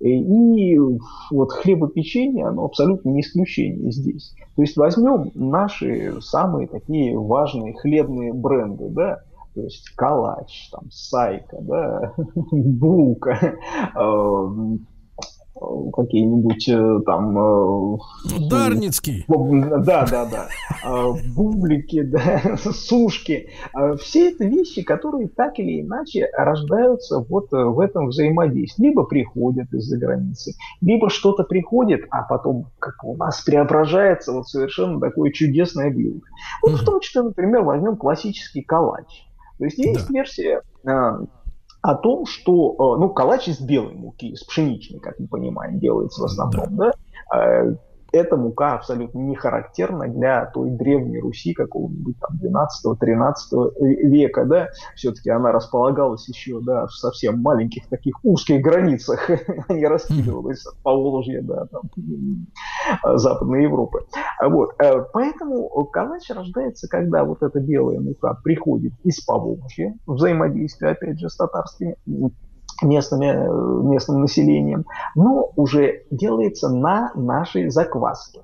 И 0.00 0.78
вот 1.30 1.52
хлебопечение, 1.52 2.46
оно 2.46 2.64
абсолютно 2.64 3.10
не 3.10 3.20
исключение 3.20 3.90
здесь. 3.90 4.34
То 4.56 4.62
есть 4.62 4.76
возьмем 4.76 5.30
наши 5.34 6.20
самые 6.20 6.68
такие 6.68 7.18
важные 7.18 7.74
хлебные 7.74 8.32
бренды, 8.32 8.88
да, 8.90 9.22
то 9.54 9.62
есть 9.62 9.90
калач, 9.90 10.70
там, 10.70 10.90
сайка, 10.90 11.58
да, 11.60 12.14
булка, 12.50 13.56
э, 13.94 14.78
какие-нибудь 15.92 16.68
э, 16.68 17.00
там... 17.06 17.38
Э, 17.38 17.98
Дарницкий. 18.50 19.24
Да, 19.28 20.06
да, 20.06 20.26
да. 20.26 20.48
Э, 20.84 21.12
бублики, 21.34 22.02
да, 22.02 22.56
сушки. 22.56 23.50
Все 24.00 24.30
это 24.30 24.44
вещи, 24.44 24.82
которые 24.82 25.28
так 25.28 25.58
или 25.58 25.82
иначе 25.82 26.28
рождаются 26.36 27.20
вот 27.20 27.48
в 27.50 27.80
этом 27.80 28.08
взаимодействии. 28.08 28.88
Либо 28.88 29.04
приходят 29.04 29.72
из-за 29.72 29.98
границы, 29.98 30.54
либо 30.80 31.10
что-то 31.10 31.44
приходит, 31.44 32.06
а 32.10 32.22
потом 32.22 32.66
как 32.78 33.04
у 33.04 33.16
нас 33.16 33.40
преображается 33.42 34.32
вот 34.32 34.48
совершенно 34.48 35.00
такое 35.00 35.30
чудесное 35.30 35.90
блюдо. 35.90 36.20
Вот 36.62 36.80
в 36.80 36.84
том 36.84 37.00
числе, 37.00 37.22
например, 37.22 37.62
возьмем 37.62 37.96
классический 37.96 38.62
калач. 38.62 39.26
То 39.58 39.64
есть 39.64 39.78
есть 39.78 40.08
да. 40.08 40.14
версия 40.14 40.62
о 41.82 41.96
том, 41.96 42.26
что, 42.26 42.72
э, 42.72 43.00
ну, 43.00 43.10
калач 43.10 43.48
из 43.48 43.60
белой 43.60 43.94
муки, 43.94 44.30
из 44.30 44.44
пшеничной, 44.44 45.00
как 45.00 45.18
мы 45.18 45.26
понимаем, 45.26 45.80
делается 45.80 46.22
в 46.22 46.24
основном, 46.24 46.76
да, 46.76 46.92
да? 47.30 47.76
Э, 48.12 48.18
эта 48.22 48.36
мука 48.36 48.74
абсолютно 48.74 49.18
не 49.18 49.34
характерна 49.34 50.08
для 50.08 50.46
той 50.46 50.70
древней 50.70 51.18
Руси 51.18 51.54
какого-нибудь 51.54 52.16
там 52.20 52.38
12-13 52.42 53.74
века, 54.08 54.44
да, 54.44 54.68
все-таки 54.94 55.30
она 55.30 55.52
располагалась 55.52 56.28
еще, 56.28 56.60
да, 56.60 56.86
в 56.86 56.92
совсем 56.92 57.40
маленьких 57.40 57.88
таких 57.88 58.14
узких 58.22 58.62
границах, 58.62 59.30
а 59.68 59.72
не 59.72 59.86
раскидывалась 59.86 60.64
от 60.66 60.76
Поволжья, 60.82 61.42
да, 61.42 61.66
там, 61.66 61.82
Западной 63.18 63.64
Европы. 63.64 64.06
Вот, 64.42 64.74
э, 64.80 65.04
поэтому 65.12 65.68
калач 65.86 66.30
рождается, 66.30 66.88
когда 66.88 67.24
вот 67.24 67.42
эта 67.42 67.60
белая 67.60 68.00
мука 68.00 68.38
приходит 68.42 68.92
из 69.04 69.20
Поволжья, 69.20 69.96
взаимодействие, 70.06 70.92
опять 70.92 71.18
же, 71.18 71.28
с 71.28 71.36
татарскими 71.36 71.96
местными, 72.82 73.88
местным 73.88 74.20
населением, 74.20 74.84
но 75.14 75.50
уже 75.56 76.02
делается 76.10 76.68
на 76.68 77.12
нашей 77.14 77.70
закваске. 77.70 78.40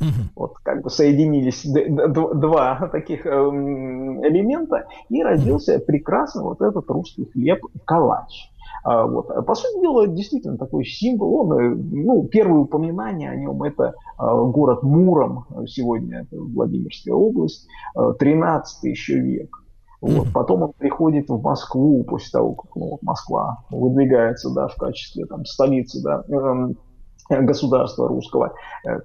Угу. 0.00 0.08
Вот 0.34 0.54
как 0.62 0.82
бы 0.82 0.90
соединились 0.90 1.64
два 1.64 2.88
таких 2.92 3.24
эм, 3.24 4.24
элемента, 4.26 4.86
и 5.08 5.22
родился 5.22 5.78
прекрасно 5.78 6.42
вот 6.42 6.60
этот 6.60 6.90
русский 6.90 7.26
хлеб 7.32 7.64
калач. 7.84 8.50
А, 8.84 9.06
вот. 9.06 9.28
По 9.46 9.54
сути 9.54 9.80
дела, 9.80 10.08
действительно 10.08 10.58
такой 10.58 10.84
символ. 10.84 11.34
Он, 11.42 11.52
э, 11.52 11.74
ну, 11.74 12.24
первые 12.24 12.62
упоминания 12.62 13.30
о 13.30 13.36
нем 13.36 13.62
это 13.62 13.94
а, 14.18 14.34
город 14.42 14.82
Муром, 14.82 15.46
сегодня 15.68 16.22
это 16.22 16.40
Владимирская 16.40 17.14
область, 17.14 17.68
13 17.94 18.84
э, 18.84 18.88
еще 18.88 19.18
век. 19.20 19.61
Вот. 20.02 20.32
Потом 20.32 20.62
он 20.62 20.72
приходит 20.72 21.28
в 21.28 21.40
Москву 21.40 22.02
после 22.02 22.30
того, 22.32 22.54
как 22.54 22.74
ну, 22.74 22.98
Москва 23.02 23.64
выдвигается 23.70 24.50
да, 24.50 24.66
в 24.66 24.74
качестве 24.74 25.26
там, 25.26 25.44
столицы 25.44 26.02
да, 26.02 26.24
э, 27.30 27.42
государства 27.42 28.08
русского. 28.08 28.52
Э, 28.84 28.98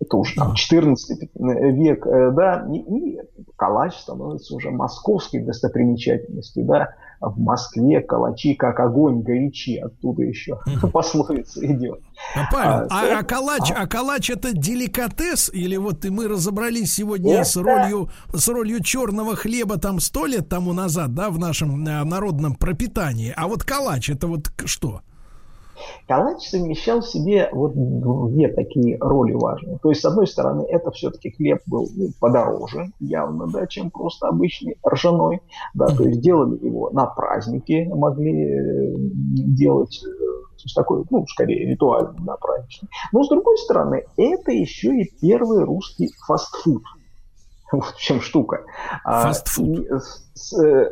это 0.00 0.16
уже 0.16 0.34
там 0.36 0.54
14 0.54 1.30
век, 1.34 2.06
э, 2.06 2.30
да, 2.30 2.66
и, 2.72 2.78
и 2.78 3.20
калач 3.56 3.94
становится 3.94 4.56
уже 4.56 4.70
московской 4.70 5.42
достопримечательностью, 5.42 6.64
да, 6.64 6.94
в 7.22 7.38
Москве 7.38 8.00
калачи 8.00 8.54
как 8.54 8.80
огонь 8.80 9.22
горячи, 9.22 9.76
оттуда 9.76 10.22
еще 10.22 10.58
пословица 10.92 11.64
идет. 11.64 12.00
А, 12.34 12.52
Павел, 12.52 12.86
а, 12.90 13.16
а, 13.16 13.18
а 13.18 13.22
калач, 13.22 13.70
а? 13.70 13.82
а 13.82 13.86
калач 13.86 14.30
это 14.30 14.52
деликатес 14.52 15.50
или 15.52 15.76
вот 15.76 16.04
и 16.04 16.10
мы 16.10 16.28
разобрались 16.28 16.94
сегодня 16.94 17.34
это... 17.34 17.44
с 17.44 17.56
ролью 17.56 18.10
с 18.32 18.48
ролью 18.48 18.82
черного 18.82 19.36
хлеба 19.36 19.78
там 19.78 20.00
сто 20.00 20.26
лет 20.26 20.48
тому 20.48 20.72
назад, 20.72 21.14
да, 21.14 21.30
в 21.30 21.38
нашем 21.38 21.86
э, 21.86 22.04
народном 22.04 22.54
пропитании, 22.54 23.32
а 23.36 23.46
вот 23.46 23.62
калач 23.62 24.10
это 24.10 24.26
вот 24.26 24.52
что? 24.64 25.02
Калач 26.06 26.48
совмещал 26.48 27.00
в 27.00 27.08
себе 27.08 27.48
вот 27.52 27.72
две 27.74 28.48
такие 28.48 28.98
роли 28.98 29.32
важные. 29.32 29.78
То 29.78 29.90
есть, 29.90 30.02
с 30.02 30.04
одной 30.04 30.26
стороны, 30.26 30.62
это 30.62 30.90
все-таки 30.90 31.30
хлеб 31.30 31.60
был 31.66 31.88
ну, 31.96 32.08
подороже 32.20 32.92
явно, 33.00 33.46
да, 33.46 33.66
чем 33.66 33.90
просто 33.90 34.28
обычный 34.28 34.76
ржаной. 34.86 35.40
Да, 35.74 35.86
то 35.86 36.04
есть 36.04 36.20
делали 36.20 36.64
его 36.64 36.90
на 36.90 37.06
праздники, 37.06 37.88
могли 37.92 38.44
э, 38.44 38.94
делать 38.96 40.02
э, 40.04 40.32
то 40.62 40.66
есть 40.66 40.76
такой, 40.76 41.04
ну, 41.10 41.26
скорее, 41.26 41.66
ритуальный, 41.66 42.20
да, 42.24 42.36
праздничный. 42.36 42.88
Но, 43.12 43.24
с 43.24 43.28
другой 43.28 43.58
стороны, 43.58 44.04
это 44.16 44.52
еще 44.52 44.96
и 44.96 45.10
первый 45.20 45.64
русский 45.64 46.08
фастфуд. 46.26 46.82
Вот 47.72 47.84
в 47.84 47.98
чем 47.98 48.20
штука. 48.20 48.64
А, 49.04 49.28
фастфуд. 49.28 49.86
Э, 50.60 50.90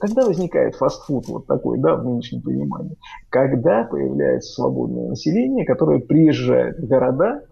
когда 0.00 0.26
возникает 0.26 0.76
фастфуд 0.76 1.28
вот 1.28 1.46
такой, 1.46 1.78
да, 1.78 1.96
в 1.96 2.04
нынешнем 2.04 2.42
понимании? 2.42 2.96
Когда 3.28 3.84
появляется 3.84 4.54
свободное 4.54 5.08
население, 5.08 5.66
которое 5.66 6.00
приезжает 6.00 6.78
в 6.78 6.86
города, 6.86 7.42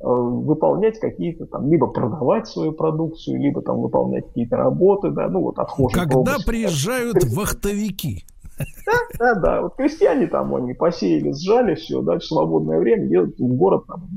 э, 0.00 0.04
выполнять 0.04 1.00
какие-то 1.00 1.46
там, 1.46 1.70
либо 1.70 1.86
продавать 1.86 2.46
свою 2.46 2.72
продукцию, 2.72 3.40
либо 3.40 3.62
там 3.62 3.80
выполнять 3.80 4.26
какие-то 4.26 4.56
работы, 4.56 5.10
да, 5.10 5.28
ну 5.28 5.40
вот 5.42 5.58
отхожие. 5.58 6.02
Когда 6.02 6.34
пробы, 6.34 6.44
приезжают 6.44 7.24
вахтовики. 7.24 8.24
Да, 8.58 8.92
да, 9.18 9.34
да. 9.34 9.62
Вот 9.62 9.76
крестьяне 9.76 10.26
там, 10.26 10.54
они 10.54 10.74
посеяли, 10.74 11.32
сжали 11.32 11.74
все, 11.74 12.02
да, 12.02 12.18
в 12.18 12.24
свободное 12.24 12.78
время 12.78 13.06
едут 13.06 13.38
в 13.38 13.56
город 13.56 13.84
там, 13.86 14.08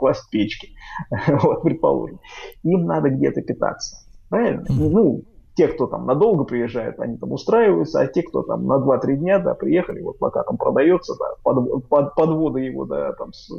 класть 0.00 0.28
печки, 0.30 0.70
вот, 1.42 1.62
предположим. 1.62 2.18
Им 2.64 2.86
надо 2.86 3.10
где-то 3.10 3.42
питаться. 3.42 3.98
Правильно? 4.30 4.64
Ну, 4.68 5.24
те, 5.54 5.68
кто 5.68 5.86
там 5.86 6.06
надолго 6.06 6.44
приезжает, 6.44 6.98
они 7.00 7.18
там 7.18 7.32
устраиваются, 7.32 8.00
а 8.00 8.06
те, 8.06 8.22
кто 8.22 8.42
там 8.42 8.66
на 8.66 8.78
2-3 8.78 9.16
дня, 9.16 9.38
да, 9.38 9.54
приехали, 9.54 10.00
вот 10.00 10.18
пока 10.18 10.42
там 10.42 10.56
продается, 10.56 11.14
да, 11.18 11.26
под, 11.42 11.88
под, 11.88 12.14
подводы 12.14 12.60
его, 12.60 12.86
да, 12.86 13.12
там, 13.12 13.32
с, 13.32 13.50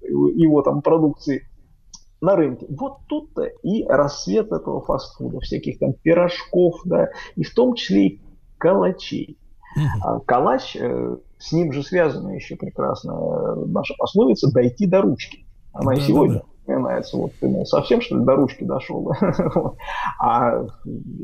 его 0.00 0.62
там 0.62 0.82
продукции, 0.82 1.42
на 2.20 2.34
рынке. 2.34 2.66
Вот 2.68 2.98
тут-то 3.08 3.44
и 3.44 3.84
рассвет 3.84 4.50
этого 4.50 4.80
фастфуда, 4.80 5.38
всяких 5.38 5.78
там 5.78 5.92
пирожков, 5.92 6.80
да, 6.84 7.10
и 7.36 7.44
в 7.44 7.54
том 7.54 7.74
числе 7.74 8.06
и 8.06 8.22
калачей. 8.58 9.38
А 10.02 10.18
калач, 10.20 10.76
э, 10.76 11.16
с 11.38 11.52
ним 11.52 11.72
же 11.72 11.82
связана 11.82 12.30
еще 12.30 12.56
прекрасно 12.56 13.12
э, 13.12 13.64
наша 13.66 13.94
пословица 13.96 14.52
«дойти 14.52 14.86
до 14.86 15.02
ручки». 15.02 15.46
Она 15.78 15.92
да, 15.92 15.98
и 15.98 16.00
сегодня 16.00 16.34
да, 16.34 16.40
да 16.40 16.46
вспоминается, 16.68 17.16
вот 17.16 17.32
ты 17.40 17.48
ну, 17.48 17.64
совсем 17.64 18.00
что 18.00 18.16
ли 18.18 18.24
до 18.24 18.36
ручки 18.36 18.64
дошел. 18.64 19.10
а 20.20 20.64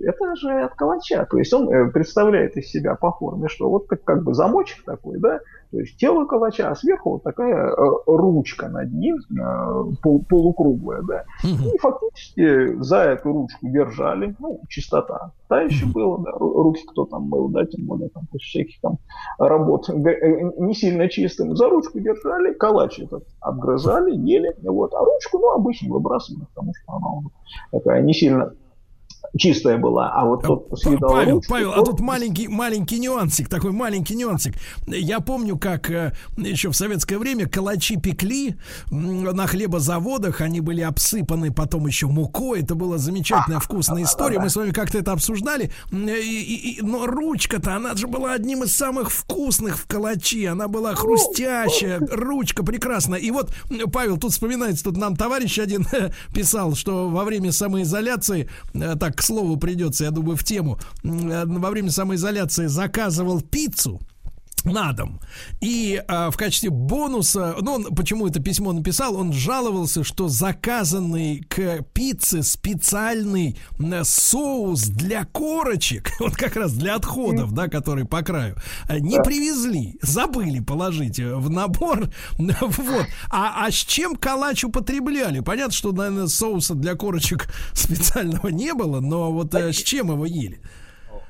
это 0.03 0.37
же 0.37 0.63
от 0.63 0.75
калача. 0.75 1.27
То 1.31 1.39
есть 1.39 1.53
он 1.53 1.71
э, 1.71 1.91
представляет 1.91 2.57
из 2.57 2.71
себя 2.71 2.95
по 2.95 3.13
форме, 3.13 3.49
что 3.49 3.69
вот 3.69 3.87
как, 3.87 4.03
как 4.05 4.23
бы 4.23 4.33
замочек 4.33 4.85
такой, 4.85 5.19
да, 5.19 5.41
то 5.75 5.81
есть 5.81 5.97
тело 5.97 6.25
калача, 6.25 6.71
а 6.71 6.77
сверху 6.77 7.15
вот 7.15 7.25
такая 7.25 7.73
э, 7.73 7.75
ручка 8.07 8.69
над 8.69 8.93
ним, 8.93 9.17
э, 9.17 9.97
пол, 10.01 10.25
полукруглая, 10.29 11.03
да. 11.03 11.25
И 11.43 11.79
фактически 11.79 12.77
за 12.81 12.99
эту 12.99 13.33
ручку 13.33 13.67
держали, 13.67 14.37
ну, 14.39 14.61
чистота. 14.69 15.33
Та 15.49 15.63
еще 15.63 15.87
было, 15.87 16.23
да, 16.23 16.31
руки 16.31 16.85
кто 16.89 17.07
там 17.07 17.29
был, 17.29 17.49
да, 17.49 17.67
тем 17.67 17.87
более 17.87 18.09
там 18.11 18.29
после 18.31 18.47
всяких 18.47 18.81
там 18.83 18.99
работ 19.37 19.89
не 19.89 20.75
сильно 20.75 21.09
чистым. 21.09 21.57
За 21.57 21.69
ручку 21.69 21.99
держали, 21.99 22.55
калач 22.55 23.01
этот 23.01 23.25
отгрызали, 23.41 24.15
ели, 24.15 24.55
вот, 24.63 24.95
а 24.95 25.05
ручку, 25.05 25.41
ну, 25.41 25.55
обычно 25.55 25.93
выбрасывали, 25.93 26.45
потому 26.55 26.73
что 26.73 26.93
она 26.93 27.31
такая 27.73 28.01
не 28.01 28.15
сильно 28.15 28.55
чистая 29.37 29.79
была, 29.79 30.11
а 30.13 30.25
вот 30.25 30.43
тот, 30.43 30.67
кто 30.67 30.77
съедал 30.77 31.11
Павел, 31.11 31.35
ручку, 31.37 31.53
Павел, 31.53 31.73
а 31.73 31.85
тут 31.85 32.01
маленький, 32.01 32.49
маленький 32.49 32.99
нюансик, 32.99 33.49
такой 33.49 33.73
маленький 33.73 34.15
нюансик. 34.15 34.55
Я 34.87 35.21
помню, 35.21 35.59
как 35.59 35.91
э, 35.91 36.13
еще 36.37 36.71
в 36.71 36.75
советское 36.75 37.19
время 37.19 37.49
калачи 37.49 37.97
пекли 37.97 38.57
на 38.91 39.47
хлебозаводах, 39.47 40.41
они 40.41 40.61
были 40.61 40.83
обсыпаны 40.83 41.53
потом 41.53 41.87
еще 41.87 42.07
мукой, 42.07 42.63
это 42.63 42.75
была 42.75 42.99
замечательная 42.99 43.61
вкусная 43.61 44.05
история, 44.05 44.39
мы 44.39 44.51
с 44.51 44.57
вами 44.57 44.71
как-то 44.71 44.99
это 44.99 45.13
обсуждали, 45.13 45.71
и, 45.91 45.97
и, 45.97 46.79
и, 46.79 46.83
но 46.83 47.07
ручка-то, 47.07 47.75
она 47.75 47.95
же 47.95 48.07
была 48.07 48.33
одним 48.35 48.65
из 48.65 48.75
самых 48.75 49.11
вкусных 49.11 49.79
в 49.79 49.87
калачи, 49.87 50.45
она 50.45 50.69
была 50.69 50.91
ну, 50.91 50.97
хрустящая, 50.97 52.01
ручка 52.11 52.65
прекрасная. 52.65 53.19
И 53.19 53.31
вот, 53.31 53.53
Павел, 53.93 54.17
тут 54.17 54.33
вспоминается, 54.33 54.85
тут 54.85 54.97
нам 54.97 55.17
товарищ 55.17 55.59
один 55.59 55.87
писал, 56.35 56.75
что 56.75 57.09
во 57.09 57.25
время 57.25 57.53
самоизоляции, 57.53 58.49
э, 58.75 58.97
так, 59.15 59.23
слову 59.25 59.57
придется, 59.57 60.05
я 60.05 60.11
думаю, 60.11 60.37
в 60.37 60.45
тему. 60.45 60.79
Э, 61.03 61.45
во 61.47 61.71
время 61.71 61.91
самоизоляции 61.91 62.67
заказывал 62.67 63.41
пиццу 63.41 64.01
на 64.65 64.93
дом. 64.93 65.21
И 65.61 66.03
а, 66.09 66.31
в 66.31 66.37
качестве 66.37 66.71
бонуса, 66.71 67.57
ну, 67.61 67.75
он 67.75 67.85
почему 67.95 68.27
это 68.27 68.41
письмо 68.41 68.73
написал, 68.73 69.17
он 69.17 69.33
жаловался, 69.33 70.05
что 70.05 70.29
заказанный 70.29 71.45
к 71.49 71.83
пицце 71.93 72.43
специальный 72.43 73.57
соус 74.03 74.85
для 74.85 75.25
корочек, 75.25 76.11
вот 76.21 76.35
как 76.37 76.57
раз 76.57 76.73
для 76.73 76.97
отходов, 76.97 77.53
да, 77.53 77.69
который 77.69 78.05
по 78.05 78.23
краю, 78.23 78.57
э, 78.89 78.99
не 78.99 79.23
привезли, 79.23 79.99
забыли 80.03 80.61
положить 80.61 81.19
в 81.19 81.51
набор, 81.51 82.11
вот. 82.39 83.07
А, 83.31 83.67
а 83.67 83.71
с 83.71 83.75
чем 83.75 84.17
калач 84.17 84.65
употребляли? 84.65 85.41
Понятно, 85.41 85.73
что, 85.73 85.93
наверное, 85.93 86.27
соуса 86.27 86.75
для 86.75 86.95
корочек 86.95 87.49
специального 87.73 88.49
не 88.49 88.73
было, 88.75 89.01
но 89.01 89.33
вот 89.33 89.55
э, 89.55 89.73
с 89.73 89.77
чем 89.77 90.11
его 90.11 90.27
ели? 90.27 90.61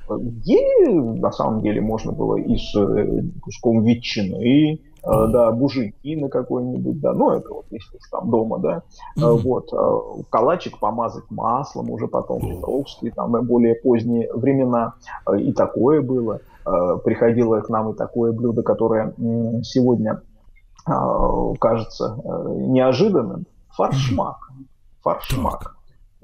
Ели, 0.09 1.19
на 1.19 1.31
самом 1.31 1.61
деле, 1.61 1.81
можно 1.81 2.11
было 2.11 2.35
и 2.35 2.57
с 2.57 2.75
э, 2.75 3.21
куском 3.41 3.83
ветчины, 3.83 4.79
Uh-huh. 5.07 5.27
да, 5.27 5.51
буженины 5.51 6.29
какой-нибудь, 6.29 6.99
да, 6.99 7.13
ну, 7.13 7.29
это 7.29 7.53
вот 7.53 7.65
если 7.69 7.95
уж 7.95 8.09
там 8.09 8.31
дома, 8.31 8.57
да, 8.57 8.81
uh-huh. 9.15 9.37
вот, 9.37 10.25
калачик 10.31 10.79
помазать 10.79 11.25
маслом 11.29 11.91
уже 11.91 12.07
потом, 12.07 12.39
петровские, 12.39 13.11
там, 13.11 13.31
более 13.45 13.75
поздние 13.75 14.33
времена, 14.33 14.95
и 15.37 15.53
такое 15.53 16.01
было, 16.01 16.39
приходило 17.03 17.61
к 17.61 17.69
нам 17.69 17.91
и 17.91 17.95
такое 17.95 18.31
блюдо, 18.31 18.63
которое 18.63 19.13
сегодня 19.61 20.21
кажется 20.85 22.19
неожиданным, 22.55 23.45
фаршмак, 23.69 24.49
фаршмак 25.03 25.74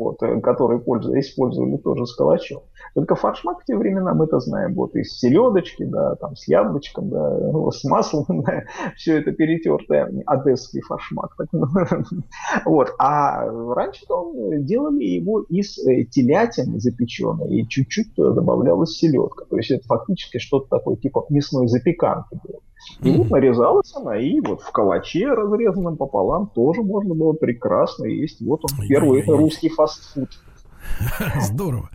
вот, 0.02 0.24
э, 0.24 0.42
которые 0.42 0.80
пользовались, 0.80 1.30
использовали 1.30 1.78
тоже 1.78 2.06
с 2.06 2.16
калачом. 2.16 2.64
Только 2.96 3.16
фаршмак 3.16 3.62
в 3.62 3.66
те 3.66 3.78
времена 3.78 4.14
мы 4.14 4.26
это 4.26 4.40
знаем, 4.40 4.74
вот 4.74 4.96
из 4.96 5.18
селедочки, 5.20 5.84
да, 5.84 6.16
там 6.16 6.36
с 6.36 6.48
яблочком, 6.48 7.10
да, 7.10 7.40
с 7.72 7.84
маслом, 7.84 8.26
да, 8.44 8.64
все 8.96 9.20
это 9.20 9.32
перетертое, 9.32 10.12
одесский 10.26 10.82
фаршмак. 10.82 11.36
Так, 11.38 11.48
ну, 11.52 11.68
вот. 12.66 12.94
А 12.98 13.46
раньше 13.46 14.06
он 14.10 14.66
делали 14.66 15.04
его 15.04 15.42
из 15.42 15.78
э, 15.80 16.04
телятины 16.06 16.80
запеченной, 16.80 17.50
и 17.50 17.68
чуть-чуть 17.68 18.16
добавлялась 18.16 18.98
селедка. 18.98 19.46
То 19.46 19.58
есть 19.58 19.72
это 19.72 19.86
фактически 19.86 20.40
что-то 20.40 20.78
такое, 20.78 20.96
типа 20.96 21.26
мясной 21.30 21.68
запеканки 21.68 22.40
было. 22.44 22.60
И 23.02 23.12
нарезалась 23.12 23.94
она, 23.96 24.18
и 24.18 24.40
вот 24.40 24.62
в 24.62 24.72
калаче 24.72 25.28
разрезанном 25.28 25.98
пополам 25.98 26.48
тоже 26.48 26.82
можно 26.82 27.14
было 27.14 27.34
прекрасно 27.34 28.06
есть. 28.06 28.42
Вот 28.42 28.62
он 28.64 28.88
первый, 28.88 29.22
это 29.22 29.38
русский 29.38 29.70
фастфуд. 29.70 30.30
Здорово. 31.42 31.90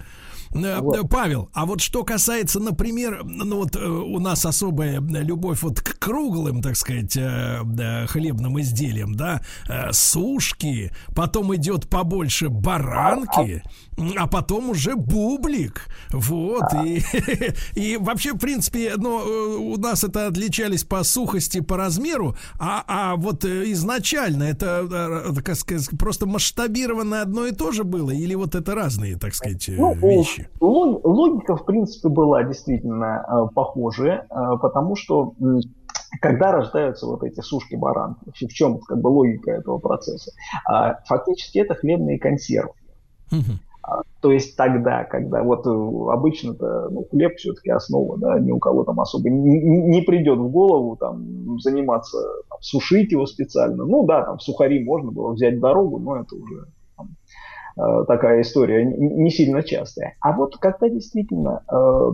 Э, 0.54 0.80
вот. 0.80 1.08
Павел, 1.10 1.50
а 1.52 1.66
вот 1.66 1.80
что 1.80 2.04
касается, 2.04 2.60
например, 2.60 3.22
ну 3.24 3.58
вот 3.58 3.76
э, 3.76 3.86
у 3.86 4.18
нас 4.18 4.46
особая 4.46 5.00
любовь 5.00 5.62
вот 5.62 5.80
к 5.80 5.95
круглым, 6.06 6.62
так 6.62 6.76
сказать, 6.76 7.16
э, 7.16 8.06
хлебным 8.06 8.60
изделиям, 8.60 9.16
да, 9.16 9.40
сушки, 9.90 10.92
потом 11.16 11.52
идет 11.56 11.88
побольше 11.88 12.48
баранки, 12.48 13.64
а 14.16 14.28
потом 14.28 14.70
уже 14.70 14.94
бублик, 14.94 15.88
вот, 16.12 16.62
и, 16.84 17.02
и 17.74 17.96
вообще, 17.96 18.34
в 18.34 18.38
принципе, 18.38 18.92
ну, 18.96 19.16
у 19.72 19.76
нас 19.78 20.04
это 20.04 20.28
отличались 20.28 20.84
по 20.84 21.02
сухости, 21.02 21.60
по 21.60 21.76
размеру, 21.76 22.36
а, 22.60 22.84
а 22.86 23.16
вот 23.16 23.44
изначально 23.44 24.44
это, 24.44 25.32
так 25.44 25.56
сказать, 25.56 25.88
просто 25.98 26.26
масштабированное 26.26 27.22
одно 27.22 27.46
и 27.46 27.52
то 27.52 27.72
же 27.72 27.82
было, 27.82 28.12
или 28.12 28.36
вот 28.36 28.54
это 28.54 28.76
разные, 28.76 29.16
так 29.16 29.34
сказать, 29.34 29.68
ну, 29.68 29.92
вещи? 29.94 30.48
Логика, 30.60 31.56
в 31.56 31.64
принципе, 31.64 32.08
была 32.08 32.44
действительно 32.44 33.24
э, 33.26 33.54
похожая, 33.54 34.26
э, 34.30 34.58
потому 34.60 34.94
что 34.94 35.34
когда 36.20 36.52
рождаются 36.52 37.06
вот 37.06 37.22
эти 37.22 37.40
сушки-баранки, 37.40 38.30
в 38.32 38.52
чем 38.52 38.78
как 38.78 39.00
бы 39.00 39.08
логика 39.08 39.50
этого 39.50 39.78
процесса? 39.78 40.32
А, 40.68 41.00
фактически 41.04 41.58
это 41.58 41.74
хлебные 41.74 42.18
консервы. 42.18 42.72
Угу. 43.32 43.58
То 44.20 44.32
есть 44.32 44.56
тогда, 44.56 45.04
когда 45.04 45.44
вот 45.44 45.64
э, 45.66 46.12
обычно-то 46.12 46.88
ну, 46.90 47.06
хлеб 47.08 47.36
все-таки 47.36 47.70
основа, 47.70 48.18
да, 48.18 48.40
ни 48.40 48.50
у 48.50 48.58
кого 48.58 48.82
там 48.82 48.98
особо 48.98 49.30
не, 49.30 49.60
не 49.60 50.02
придет 50.02 50.38
в 50.38 50.48
голову 50.48 50.96
там 50.96 51.60
заниматься, 51.60 52.18
там, 52.48 52.58
сушить 52.60 53.12
его 53.12 53.26
специально. 53.26 53.84
Ну 53.84 54.04
да, 54.04 54.24
там 54.24 54.40
сухари 54.40 54.82
можно 54.82 55.12
было 55.12 55.32
взять 55.32 55.60
дорогу, 55.60 56.00
но 56.00 56.16
это 56.16 56.34
уже 56.34 56.66
такая 57.76 58.40
история 58.40 58.84
не 58.84 59.30
сильно 59.30 59.62
частая. 59.62 60.16
А 60.20 60.32
вот 60.32 60.56
когда 60.56 60.88
действительно 60.88 61.62
э, 61.70 62.10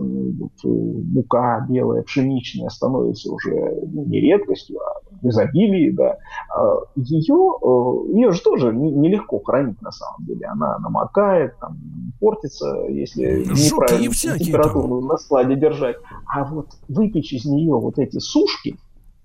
мука 0.63 1.65
белая, 1.69 2.03
пшеничная 2.03 2.69
становится 2.69 3.31
уже 3.31 3.79
ну, 3.85 4.05
не 4.05 4.19
редкостью, 4.19 4.79
а 4.81 4.99
в 5.21 5.29
изобилии, 5.29 5.91
да, 5.91 6.17
э, 6.57 6.75
ее, 6.95 7.57
э, 7.61 8.15
ее 8.15 8.31
же 8.31 8.41
тоже 8.41 8.73
нелегко 8.73 9.39
хранить 9.39 9.81
на 9.81 9.91
самом 9.91 10.25
деле. 10.25 10.47
Она 10.47 10.77
намокает, 10.79 11.57
там, 11.59 11.77
портится, 12.19 12.85
если 12.89 13.45
неправильно 13.45 14.13
температуру 14.13 14.99
там. 14.99 15.07
на 15.07 15.17
складе 15.17 15.55
держать. 15.55 15.95
А 16.27 16.43
вот 16.43 16.71
выпечь 16.89 17.33
из 17.33 17.45
нее 17.45 17.75
вот 17.75 17.99
эти 17.99 18.19
сушки, 18.19 18.77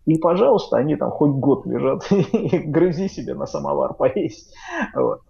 и, 0.07 0.16
пожалуйста, 0.16 0.79
они 0.79 0.96
там 0.96 1.11
хоть 1.11 1.33
год 1.33 1.66
лежат, 1.66 2.11
и 2.33 2.59
грызи 2.59 3.09
себе 3.09 3.35
на 3.35 3.46
самовар 3.46 3.94
поесть. 3.94 4.55
Вот. 4.94 5.20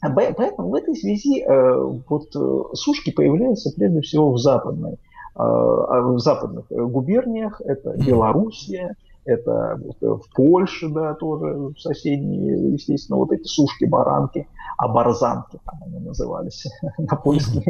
А 0.00 0.10
поэтому 0.10 0.68
в 0.70 0.74
этой 0.74 0.94
связи 0.94 1.42
э, 1.42 1.80
вот 2.08 2.34
э, 2.36 2.74
сушки 2.74 3.10
появляются 3.10 3.72
прежде 3.74 4.00
всего 4.02 4.32
в 4.32 4.38
западной, 4.38 4.94
э, 4.94 4.96
а 5.36 6.02
в 6.02 6.18
западных 6.18 6.66
губерниях, 6.68 7.60
это 7.64 7.96
Белоруссия, 7.96 8.94
это 9.24 9.80
в 10.00 10.22
Польше, 10.34 10.88
да, 10.88 11.14
тоже 11.14 11.72
соседние, 11.78 12.72
естественно, 12.74 13.16
вот 13.16 13.32
эти 13.32 13.44
сушки-баранки, 13.44 14.46
а 14.78 14.88
барзанки 14.88 15.58
там 15.64 15.82
они 15.84 15.98
назывались 15.98 16.66
на 16.98 17.16
польском 17.16 17.62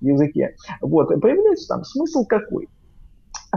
языке. 0.00 0.54
Вот, 0.80 1.08
появляется 1.20 1.68
там 1.68 1.84
смысл 1.84 2.24
какой? 2.24 2.68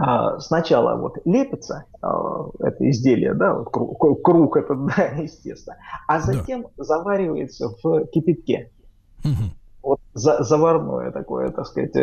А, 0.02 0.38
сначала 0.40 0.96
вот 0.96 1.18
лепится 1.24 1.84
а, 2.00 2.46
это 2.60 2.88
изделие, 2.90 3.34
да, 3.34 3.62
круг, 3.64 4.22
круг 4.22 4.56
этот, 4.56 4.86
да, 4.96 5.04
естественно, 5.16 5.76
а 6.08 6.20
затем 6.20 6.66
да. 6.76 6.84
заваривается 6.84 7.68
в 7.82 8.06
кипятке. 8.06 8.70
Угу. 9.24 9.50
Вот 9.82 10.00
за, 10.14 10.42
заварное 10.42 11.10
такое, 11.10 11.50
так 11.50 11.66
сказать, 11.66 11.96
э, 11.96 12.00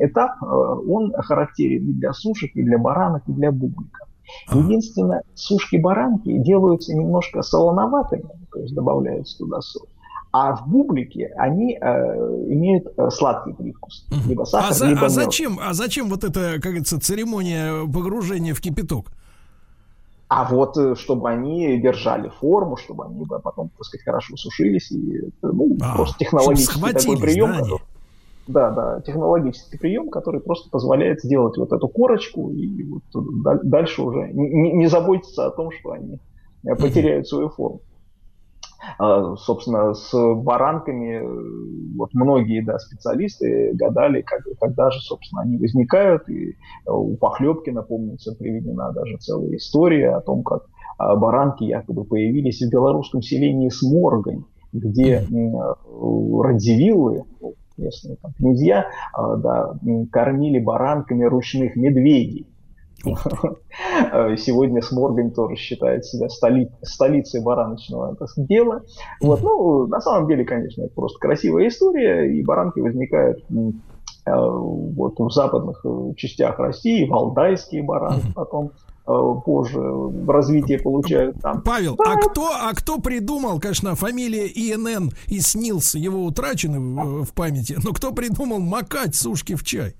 этап, 0.00 0.32
э, 0.42 0.46
он 0.46 1.12
характерен 1.16 1.88
и 1.88 1.92
для 1.92 2.12
сушек, 2.12 2.50
и 2.54 2.62
для 2.62 2.78
баранок, 2.78 3.22
и 3.26 3.32
для 3.32 3.50
бублика. 3.50 4.06
Единственное, 4.52 5.22
сушки-баранки 5.34 6.38
делаются 6.38 6.94
немножко 6.94 7.42
солоноватыми, 7.42 8.28
то 8.52 8.60
есть 8.60 8.74
добавляется 8.74 9.38
туда 9.38 9.60
соль. 9.60 9.88
А 10.38 10.54
в 10.54 10.68
бублике 10.68 11.32
они 11.38 11.78
э, 11.80 11.86
имеют 12.48 12.88
э, 12.94 13.08
сладкий 13.10 13.54
привкус. 13.54 14.06
Либо 14.28 14.44
сахар, 14.44 14.70
а, 14.70 14.74
за, 14.74 14.86
либо 14.86 15.06
а 15.06 15.08
зачем, 15.08 15.58
а 15.58 15.72
зачем 15.72 16.10
вот 16.10 16.24
эта, 16.24 16.54
как 16.54 16.64
говорится, 16.64 17.00
церемония 17.00 17.86
погружения 17.86 18.52
в 18.52 18.60
кипяток? 18.60 19.06
А 20.28 20.44
вот 20.44 20.76
э, 20.76 20.94
чтобы 20.94 21.30
они 21.30 21.80
держали 21.80 22.28
форму, 22.28 22.76
чтобы 22.76 23.06
они 23.06 23.24
потом, 23.24 23.70
так 23.70 23.86
сказать, 23.86 24.04
хорошо 24.04 24.36
сушились. 24.36 24.92
И, 24.92 25.22
ну, 25.40 25.74
а, 25.80 25.96
просто 25.96 26.18
технологический 26.18 26.92
такой 26.92 27.18
прием. 27.18 27.52
Да, 27.52 27.58
который, 27.58 27.80
да, 28.46 28.70
да, 28.72 29.00
технологический 29.00 29.78
прием, 29.78 30.10
который 30.10 30.42
просто 30.42 30.68
позволяет 30.68 31.22
сделать 31.22 31.56
вот 31.56 31.72
эту 31.72 31.88
корочку 31.88 32.50
и 32.50 32.82
вот 32.82 33.02
дальше 33.62 34.02
уже 34.02 34.28
не, 34.34 34.72
не 34.72 34.86
заботиться 34.88 35.46
о 35.46 35.50
том, 35.50 35.70
что 35.80 35.92
они 35.92 36.20
э, 36.66 36.74
потеряют 36.74 37.26
свою 37.26 37.48
форму. 37.48 37.80
А, 38.98 39.36
собственно, 39.36 39.94
с 39.94 40.12
баранками 40.34 41.20
э, 41.20 41.96
вот 41.96 42.14
многие 42.14 42.62
да, 42.62 42.78
специалисты 42.78 43.72
гадали, 43.74 44.22
как, 44.22 44.42
когда 44.60 44.90
же, 44.90 45.00
собственно, 45.00 45.42
они 45.42 45.58
возникают. 45.58 46.28
И 46.28 46.50
э, 46.50 46.54
у 46.90 47.16
Похлебки, 47.16 47.70
напомнится, 47.70 48.34
приведена 48.34 48.92
даже 48.92 49.16
целая 49.18 49.56
история 49.56 50.10
о 50.10 50.20
том, 50.20 50.42
как 50.42 50.66
а, 50.98 51.16
баранки 51.16 51.64
якобы 51.64 52.04
появились 52.04 52.62
в 52.62 52.70
белорусском 52.70 53.22
селении 53.22 53.68
Сморгань, 53.68 54.44
где 54.72 55.26
радзивиллы, 55.26 57.24
ну, 57.40 57.54
местные 57.76 58.16
там, 58.16 58.32
князья, 58.32 58.86
да, 59.14 59.78
кормили 60.10 60.58
баранками 60.58 61.24
ручных 61.24 61.76
медведей. 61.76 62.46
Э, 64.12 64.36
сегодня 64.36 64.82
Сморгань 64.82 65.32
тоже 65.32 65.56
считает 65.56 66.04
себя 66.04 66.28
столи, 66.28 66.70
столицей 66.82 67.42
бараночного 67.42 68.14
сказать, 68.14 68.48
дела. 68.48 68.82
Вот, 69.20 69.42
ну, 69.42 69.86
на 69.86 70.00
самом 70.00 70.28
деле, 70.28 70.44
конечно, 70.44 70.82
это 70.82 70.94
просто 70.94 71.18
красивая 71.18 71.68
история, 71.68 72.32
и 72.32 72.42
баранки 72.42 72.80
возникают 72.80 73.44
э, 73.50 74.34
вот 74.34 75.18
в 75.18 75.30
западных 75.30 75.84
э, 75.84 76.14
частях 76.16 76.58
России, 76.58 77.08
валдайские 77.08 77.82
баранки, 77.82 78.32
потом 78.34 78.72
позже 79.06 79.78
в 79.78 80.28
развитии 80.28 80.76
получают 80.76 81.40
там. 81.40 81.62
Павел, 81.62 81.96
да. 81.96 82.12
а 82.12 82.16
кто, 82.16 82.50
а 82.52 82.72
кто 82.74 82.98
придумал, 82.98 83.60
конечно, 83.60 83.94
фамилия 83.94 84.46
ИНН 84.46 85.12
и 85.28 85.38
СНИЛС 85.38 85.94
его 85.94 86.24
утрачены 86.24 86.80
в, 86.80 87.24
в 87.24 87.32
памяти, 87.32 87.78
но 87.82 87.92
кто 87.92 88.12
придумал 88.12 88.58
макать 88.58 89.14
сушки 89.14 89.54
в 89.54 89.64
чай? 89.64 89.94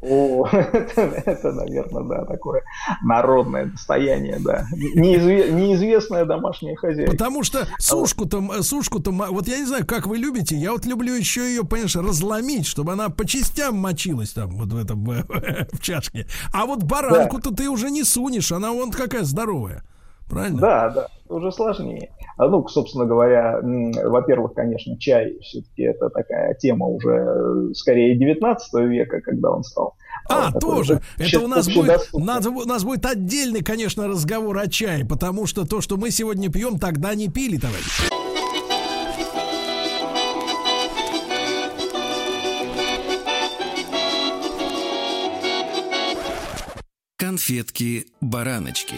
О, 0.00 0.46
это, 0.52 1.00
это, 1.26 1.52
наверное, 1.52 2.02
да, 2.04 2.24
такое 2.24 2.62
народное 3.02 3.66
достояние, 3.66 4.38
да. 4.40 4.66
Неизве, 4.72 5.52
неизвестное 5.52 6.24
домашнее 6.24 6.76
хозяйство. 6.76 7.12
Потому 7.12 7.42
что 7.42 7.66
сушку-то, 7.78 8.62
сушку-то, 8.62 9.10
вот 9.10 9.48
я 9.48 9.58
не 9.58 9.66
знаю, 9.66 9.86
как 9.86 10.06
вы 10.06 10.18
любите, 10.18 10.56
я 10.56 10.72
вот 10.72 10.86
люблю 10.86 11.14
еще 11.14 11.42
ее, 11.42 11.64
понимаешь, 11.64 11.96
разломить, 11.96 12.66
чтобы 12.66 12.92
она 12.92 13.08
по 13.08 13.26
частям 13.26 13.76
мочилась 13.76 14.32
там, 14.32 14.50
вот 14.56 14.68
в 14.68 14.76
этом, 14.76 15.04
в 15.72 15.80
чашке. 15.80 16.26
А 16.52 16.66
вот 16.66 16.82
баранку-то 16.82 17.50
да. 17.50 17.56
ты 17.56 17.73
уже 17.74 17.90
не 17.90 18.04
сунешь, 18.04 18.52
она 18.52 18.72
вон 18.72 18.90
какая 18.90 19.24
здоровая. 19.24 19.82
Правильно? 20.28 20.58
Да, 20.58 20.90
да, 20.90 21.08
уже 21.28 21.52
сложнее. 21.52 22.10
А, 22.36 22.48
ну, 22.48 22.66
собственно 22.66 23.04
говоря, 23.04 23.60
во-первых, 23.62 24.54
конечно, 24.54 24.98
чай 24.98 25.38
все-таки 25.40 25.82
это 25.82 26.08
такая 26.08 26.54
тема 26.54 26.86
уже 26.86 27.10
э, 27.10 27.74
скорее 27.74 28.16
19 28.16 28.74
века, 28.88 29.20
когда 29.20 29.50
он 29.50 29.62
стал. 29.62 29.94
А, 30.28 30.50
вот, 30.50 30.60
тоже. 30.60 31.00
Это 31.18 31.40
у 31.40 31.46
нас 31.46 31.68
будет, 31.68 32.08
надо, 32.14 32.50
у 32.50 32.64
нас 32.64 32.82
будет 32.82 33.04
отдельный, 33.04 33.62
конечно, 33.62 34.08
разговор 34.08 34.56
о 34.58 34.66
чае, 34.66 35.04
потому 35.04 35.46
что 35.46 35.66
то, 35.66 35.80
что 35.80 35.96
мы 35.96 36.10
сегодня 36.10 36.50
пьем, 36.50 36.78
тогда 36.78 37.14
не 37.14 37.28
пили, 37.28 37.58
товарищи. 37.58 38.13
Конфетки-бараночки. 47.44 48.94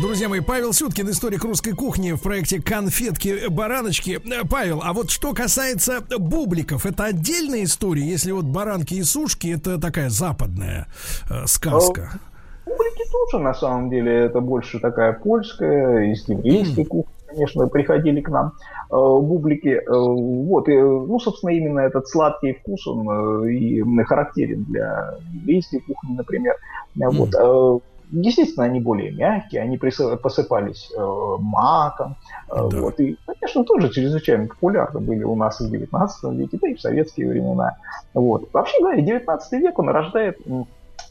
Друзья 0.00 0.28
мои, 0.28 0.38
Павел 0.38 0.72
Сюткин, 0.72 1.10
историк 1.10 1.42
русской 1.42 1.72
кухни 1.72 2.12
в 2.12 2.22
проекте 2.22 2.62
Конфетки-бараночки. 2.62 4.20
Павел, 4.48 4.82
а 4.84 4.92
вот 4.92 5.10
что 5.10 5.34
касается 5.34 6.00
бубликов, 6.16 6.86
это 6.86 7.06
отдельная 7.06 7.64
история, 7.64 8.02
если 8.02 8.30
вот 8.30 8.44
баранки 8.44 8.94
и 8.94 9.02
сушки, 9.02 9.48
это 9.48 9.80
такая 9.80 10.10
западная 10.10 10.86
э, 11.28 11.46
сказка. 11.46 12.12
А, 12.14 12.70
бублики 12.70 13.02
тоже, 13.10 13.42
на 13.42 13.54
самом 13.54 13.90
деле, 13.90 14.12
это 14.12 14.40
больше 14.40 14.78
такая 14.78 15.12
польская, 15.12 16.12
из 16.12 16.28
еврейской 16.28 16.84
mm. 16.84 16.86
кухни 16.86 17.18
конечно, 17.28 17.66
приходили 17.66 18.20
к 18.20 18.28
нам 18.30 18.52
бублики. 18.96 19.68
Э, 19.68 19.82
вот, 19.88 20.68
и, 20.68 20.76
ну, 20.76 21.18
собственно, 21.18 21.50
именно 21.50 21.80
этот 21.80 22.08
сладкий 22.08 22.54
вкус, 22.54 22.86
он 22.86 23.44
э, 23.44 23.52
и 23.52 23.82
характерен 24.04 24.64
для 24.64 25.14
еврейской 25.32 25.80
кухни, 25.80 26.14
например. 26.16 26.56
Вот, 26.94 27.34
Естественно, 28.10 28.64
они 28.64 28.80
более 28.80 29.10
мягкие, 29.10 29.62
они 29.62 29.76
посыпались 29.76 30.90
э, 30.96 31.36
маком. 31.40 32.16
Э, 32.50 32.66
да. 32.70 32.80
вот, 32.80 32.98
и, 33.00 33.18
конечно, 33.26 33.64
тоже 33.64 33.90
чрезвычайно 33.90 34.46
популярны 34.46 35.00
были 35.00 35.24
у 35.24 35.34
нас 35.34 35.60
и 35.60 35.64
в 35.64 35.70
19 35.70 36.32
веке, 36.38 36.58
да 36.60 36.68
и 36.68 36.74
в 36.74 36.80
советские 36.80 37.28
времена. 37.28 37.76
Вот. 38.14 38.48
Вообще 38.52 38.80
говоря, 38.80 39.02
19 39.02 39.52
век 39.60 39.78
он 39.78 39.90
рождает 39.90 40.38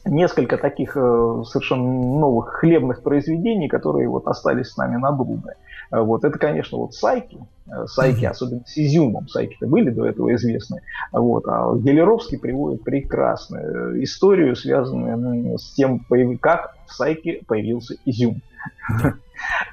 несколько 0.04 0.56
таких 0.56 0.96
э, 0.96 1.42
совершенно 1.46 1.82
новых 1.82 2.54
хлебных 2.54 3.02
произведений, 3.02 3.68
которые 3.68 4.08
вот 4.08 4.26
остались 4.26 4.68
с 4.68 4.76
нами 4.76 4.94
на 4.94 5.10
надолго. 5.10 5.54
Э, 5.90 6.00
вот 6.00 6.24
это, 6.24 6.38
конечно, 6.38 6.78
вот 6.78 6.94
сайки, 6.94 7.38
э, 7.66 7.86
сайки, 7.86 8.24
mm-hmm. 8.24 8.28
особенно 8.28 8.62
с 8.66 8.76
изюмом, 8.76 9.28
сайки-то 9.28 9.66
были 9.66 9.90
до 9.90 10.06
этого 10.06 10.34
известны. 10.34 10.82
Вот, 11.12 11.46
а 11.46 11.74
Гелеровский 11.76 12.38
приводит 12.38 12.84
прекрасную 12.84 14.02
историю, 14.02 14.56
связанную 14.56 15.58
с 15.58 15.72
тем, 15.74 16.04
как 16.40 16.76
в 16.86 16.92
сайке 16.92 17.42
появился 17.46 17.96
изюм. 18.04 18.42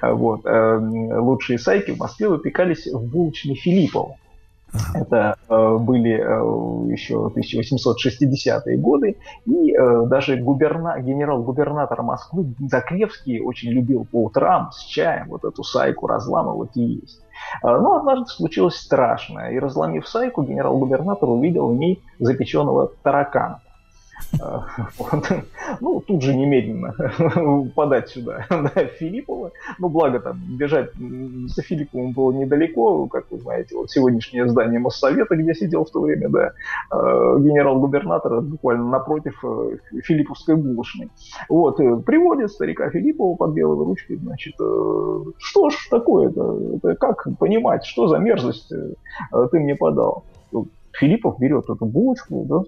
Вот. 0.00 0.42
Лучшие 0.44 1.58
сайки 1.58 1.90
в 1.90 1.98
Москве 1.98 2.28
выпекались 2.28 2.86
в 2.86 3.02
булочной 3.02 3.56
Филиппова. 3.56 4.16
Это 4.94 5.36
э, 5.48 5.76
были 5.78 6.12
э, 6.12 6.92
еще 6.92 7.32
1860-е 7.34 8.78
годы, 8.78 9.16
и 9.44 9.72
э, 9.72 10.06
даже 10.06 10.36
губерна... 10.36 10.98
генерал-губернатор 11.00 12.02
Москвы 12.02 12.54
Закревский 12.58 13.40
очень 13.40 13.70
любил 13.70 14.06
по 14.10 14.24
утрам 14.24 14.70
с 14.72 14.84
чаем 14.84 15.28
вот 15.28 15.44
эту 15.44 15.62
сайку 15.62 16.06
разламывать 16.06 16.76
и 16.76 16.82
есть. 16.82 17.20
Э, 17.62 17.78
но 17.78 17.96
однажды 17.96 18.26
случилось 18.26 18.76
страшное, 18.76 19.50
и 19.50 19.58
разломив 19.58 20.06
сайку, 20.08 20.42
генерал-губернатор 20.42 21.28
увидел 21.28 21.68
в 21.68 21.76
ней 21.76 22.02
запеченного 22.18 22.92
таракана. 23.02 23.60
Э. 24.40 25.40
Ну, 25.80 26.00
тут 26.00 26.22
же 26.22 26.34
немедленно 26.34 26.94
подать 27.74 28.08
сюда 28.08 28.46
да, 28.50 28.68
Филиппова. 28.68 29.52
Ну, 29.78 29.88
благо 29.88 30.20
там 30.20 30.40
бежать 30.58 30.90
за 30.94 31.62
Филипповым 31.62 32.12
было 32.12 32.32
недалеко, 32.32 33.06
как 33.06 33.30
вы 33.30 33.38
знаете, 33.38 33.76
вот 33.76 33.90
сегодняшнее 33.90 34.48
здание 34.48 34.78
Моссовета, 34.78 35.36
где 35.36 35.54
сидел 35.54 35.84
в 35.84 35.90
то 35.90 36.00
время, 36.00 36.28
да, 36.28 36.52
э, 36.90 37.38
генерал-губернатор, 37.40 38.40
буквально 38.40 38.88
напротив 38.88 39.42
э, 39.44 39.76
Филипповской 40.02 40.56
булочной. 40.56 41.10
Вот, 41.48 41.76
приводит 42.04 42.50
старика 42.50 42.90
Филиппова 42.90 43.36
под 43.36 43.52
белой 43.52 43.84
ручкой, 43.84 44.16
значит, 44.16 44.54
что 44.54 45.70
ж 45.70 45.88
такое-то, 45.90 46.76
это 46.76 46.94
как 46.94 47.26
понимать, 47.38 47.84
что 47.84 48.08
за 48.08 48.18
мерзость 48.18 48.68
ты 48.68 49.58
мне 49.58 49.74
подал? 49.74 50.24
Филиппов 50.98 51.38
берет 51.38 51.64
эту 51.68 51.84
булочку, 51.84 52.44
да, 52.48 52.62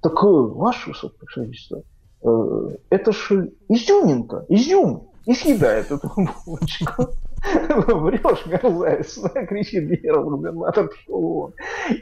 так, 0.00 0.22
ваше 0.22 0.90
высокопревосходительство, 0.90 1.82
э, 2.22 2.76
это 2.90 3.12
же 3.12 3.52
изюминка, 3.68 4.44
изюм, 4.48 5.10
и 5.26 5.34
съедает 5.34 5.90
эту 5.90 6.10
булочку. 6.44 7.10
Врешь, 7.68 8.46
мерзавец, 8.46 9.18
кричит 9.48 9.84
генерал-губернатор. 9.84 10.90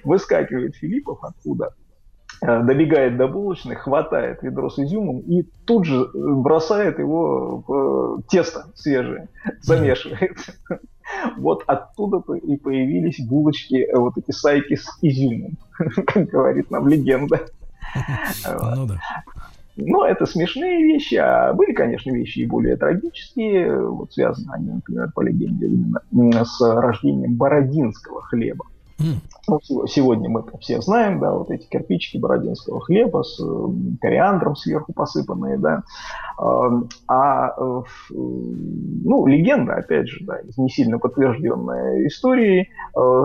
Выскакивает 0.05 0.77
Филиппов 0.77 1.19
оттуда, 1.23 1.75
э, 2.43 2.63
добегает 2.63 3.17
до 3.17 3.29
булочной, 3.29 3.77
хватает 3.77 4.43
ведро 4.43 4.71
с 4.71 4.79
изюмом 4.79 5.21
и 5.21 5.43
тут 5.65 5.85
же 5.85 6.09
бросает 6.15 6.99
его 6.99 7.63
в 7.67 8.23
тесто 8.29 8.67
свежее, 8.75 9.29
замешивает. 9.61 10.37
Вот 11.39 11.65
оттуда 11.67 12.23
и 12.35 12.59
появились 12.59 13.19
булочки, 13.27 13.77
э, 13.77 13.97
вот 13.97 14.19
эти 14.19 14.31
сайки 14.31 14.77
с 14.77 14.87
изюмом, 15.01 15.57
как 16.07 16.27
говорит 16.27 16.70
нам 16.70 16.87
легенда. 16.87 17.47
Ну 18.74 18.86
да. 18.86 19.01
Но 19.76 20.05
это 20.05 20.26
смешные 20.26 20.82
вещи, 20.82 21.14
а 21.14 21.53
были, 21.55 21.72
конечно, 21.72 22.11
вещи 22.11 22.40
и 22.40 22.46
более 22.46 22.76
трагические. 22.76 23.88
Вот 23.88 24.12
связаны 24.12 24.53
они, 24.53 24.70
например, 24.70 25.12
по 25.14 25.20
легенде, 25.20 25.66
именно 26.11 26.44
с 26.44 26.61
рождением 26.61 27.36
бородинского 27.36 28.22
хлеба. 28.22 28.64
Ну, 29.46 29.61
сегодня 29.86 30.28
мы 30.28 30.42
все 30.61 30.80
знаем, 30.80 31.20
да, 31.20 31.30
вот 31.32 31.53
эти 31.53 31.68
кирпичики 31.68 32.18
бородинского 32.18 32.80
хлеба 32.80 33.22
с 33.22 33.40
кориандром 34.01 34.57
сверху 34.57 34.92
посыпанные, 34.92 35.57
да. 35.57 35.84
А, 37.07 37.46
ну, 38.11 39.26
легенда, 39.26 39.74
опять 39.74 40.09
же, 40.09 40.24
да, 40.24 40.40
не 40.57 40.68
сильно 40.68 40.99
подтвержденная 40.99 42.05
историей, 42.09 42.70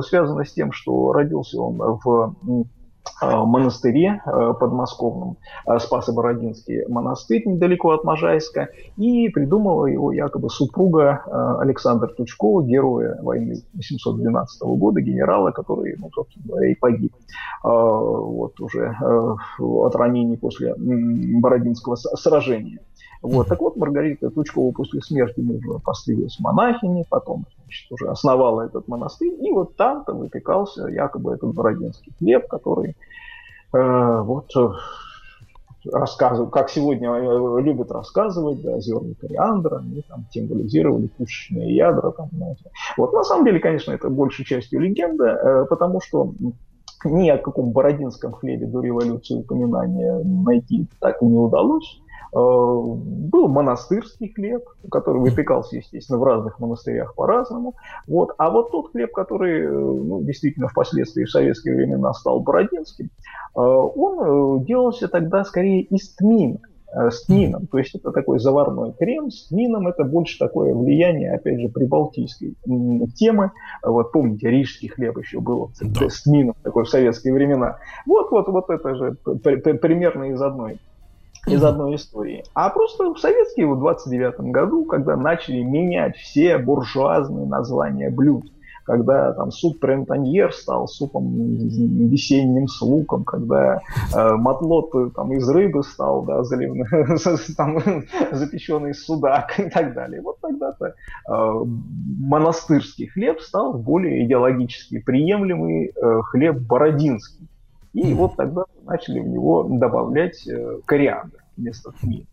связана 0.07 0.45
с 0.45 0.53
тем, 0.53 0.71
что 0.71 1.11
родился 1.11 1.59
он 1.59 1.77
в 1.77 2.35
Э, 2.45 2.82
монастыре 3.21 4.21
э, 4.25 4.53
подмосковном, 4.59 5.37
э, 5.67 5.79
Спасо-Бородинский 5.79 6.87
монастырь 6.87 7.43
недалеко 7.45 7.91
от 7.91 8.03
Можайска, 8.03 8.69
и 8.97 9.29
придумала 9.29 9.85
его 9.85 10.11
якобы 10.11 10.49
супруга 10.49 11.23
Александра 11.59 12.07
Тучкова, 12.07 12.63
героя 12.63 13.19
войны 13.21 13.55
812 13.73 14.61
года, 14.61 15.01
генерала, 15.01 15.51
который, 15.51 15.95
ну, 15.97 16.09
собственно 16.13 16.45
говоря, 16.47 16.71
и 16.71 16.75
погиб 16.75 17.13
вот 17.63 18.59
уже 18.59 18.95
от 19.59 19.95
ранений 19.95 20.37
после 20.37 20.75
Бородинского 20.77 21.95
сражения. 21.95 22.79
Вот. 23.21 23.47
Так 23.47 23.61
вот, 23.61 23.77
Маргарита 23.77 24.29
Тучкова 24.29 24.73
после 24.73 25.01
смерти 25.01 25.39
мужа 25.39 25.79
пострелилась 25.83 26.37
монахини, 26.39 27.05
потом 27.09 27.45
значит, 27.63 27.91
уже 27.91 28.07
основала 28.07 28.61
этот 28.61 28.87
монастырь, 28.87 29.33
и 29.41 29.51
вот 29.51 29.75
там-то 29.75 30.13
выпекался 30.13 30.87
якобы 30.87 31.33
этот 31.33 31.53
бородинский 31.53 32.13
хлеб, 32.17 32.47
который 32.47 32.95
э, 33.73 34.21
вот 34.21 34.55
э, 34.55 34.69
рассказывал, 35.91 36.49
как 36.49 36.69
сегодня 36.69 37.11
э, 37.11 37.61
любят 37.61 37.91
рассказывать, 37.91 38.61
да, 38.61 38.79
зерна 38.79 39.13
кориандра, 39.19 39.79
они 39.79 40.01
там 40.07 40.25
символизировали 40.31 41.07
пушечные 41.07 41.75
ядра. 41.75 42.11
Там, 42.11 42.29
знаете. 42.31 42.71
Вот 42.97 43.13
на 43.13 43.23
самом 43.23 43.45
деле, 43.45 43.59
конечно, 43.59 43.91
это 43.91 44.09
большей 44.09 44.45
частью 44.45 44.79
легенда, 44.81 45.25
э, 45.25 45.65
потому 45.69 46.01
что 46.01 46.33
ни 47.05 47.29
о 47.29 47.37
каком 47.37 47.71
бородинском 47.71 48.31
хлебе 48.31 48.65
до 48.65 48.81
революции 48.81 49.35
упоминания 49.35 50.21
найти 50.23 50.87
так 50.99 51.21
и 51.21 51.25
не 51.25 51.37
удалось. 51.37 51.99
Э, 52.33 52.37
был 52.37 53.47
монастырский 53.47 54.33
хлеб, 54.33 54.63
который 54.89 55.21
выпекался, 55.21 55.77
естественно, 55.77 56.17
в 56.17 56.23
разных 56.23 56.59
монастырях 56.59 57.13
по-разному. 57.13 57.75
Вот. 58.07 58.31
А 58.39 58.49
вот 58.49 58.71
тот 58.71 58.91
хлеб, 58.91 59.11
который 59.13 59.61
э, 59.61 59.69
ну, 59.69 60.23
действительно 60.23 60.67
впоследствии 60.67 61.25
в 61.25 61.31
советские 61.31 61.75
времена 61.75 62.11
стал 62.13 62.39
бородинским, 62.39 63.05
э, 63.05 63.59
он 63.59 64.63
делался 64.63 65.07
тогда 65.07 65.43
скорее 65.43 65.83
из 65.83 66.15
тмина 66.15 66.59
с 66.95 67.25
тмином. 67.25 67.65
То 67.67 67.79
есть 67.79 67.95
это 67.95 68.11
такой 68.11 68.37
заварной 68.37 68.93
крем 68.93 69.31
с 69.31 69.47
тмином. 69.47 69.87
Это 69.87 70.03
больше 70.03 70.37
такое 70.37 70.75
влияние, 70.75 71.33
опять 71.33 71.59
же, 71.59 71.69
прибалтийской 71.69 72.55
темы. 73.15 73.51
Вот 73.81 74.11
помните, 74.11 74.51
рижский 74.51 74.89
хлеб 74.89 75.17
еще 75.17 75.39
был 75.39 75.71
да. 75.81 76.07
с 76.07 76.21
тмином 76.21 76.55
такой 76.61 76.83
в 76.83 76.89
советские 76.89 77.33
времена. 77.33 77.77
Вот, 78.05 78.29
вот, 78.29 78.47
вот 78.47 78.69
это 78.69 78.93
же 78.93 79.17
примерно 79.23 80.25
из 80.25 80.41
одной 80.41 80.79
из 81.45 81.63
одной 81.63 81.95
истории. 81.95 82.43
А 82.53 82.69
просто 82.69 83.13
в 83.13 83.19
советские 83.19 83.67
в 83.67 83.79
29 83.79 84.51
году, 84.51 84.85
когда 84.85 85.15
начали 85.15 85.61
менять 85.61 86.15
все 86.15 86.57
буржуазные 86.57 87.45
названия 87.45 88.09
блюд, 88.09 88.45
когда 88.85 89.31
там 89.33 89.51
суп 89.51 89.79
прентаньер 89.79 90.51
стал 90.53 90.87
супом 90.87 91.33
весенним 91.35 92.67
с 92.67 92.81
луком, 92.81 93.23
когда 93.23 93.79
э, 94.13 94.31
матлот 94.33 94.91
там 95.15 95.33
из 95.33 95.47
рыбы 95.47 95.83
стал, 95.83 96.23
да, 96.23 96.43
там, 97.57 97.79
запеченный 98.31 98.93
судак 98.93 99.59
и 99.59 99.69
так 99.69 99.93
далее. 99.93 100.21
Вот 100.21 100.39
тогда-то 100.41 100.85
э, 100.85 101.63
монастырский 102.19 103.07
хлеб 103.07 103.39
стал 103.39 103.73
более 103.73 104.25
идеологически 104.25 104.99
приемлемый 104.99 105.93
э, 105.95 106.21
хлеб 106.23 106.59
бородинский. 106.59 107.47
И 107.93 108.13
вот 108.13 108.35
тогда 108.35 108.63
начали 108.83 109.19
в 109.19 109.27
него 109.27 109.63
добавлять 109.63 110.47
э, 110.47 110.79
кориандр 110.85 111.43
вместо 111.55 111.91
тмина. 111.91 112.25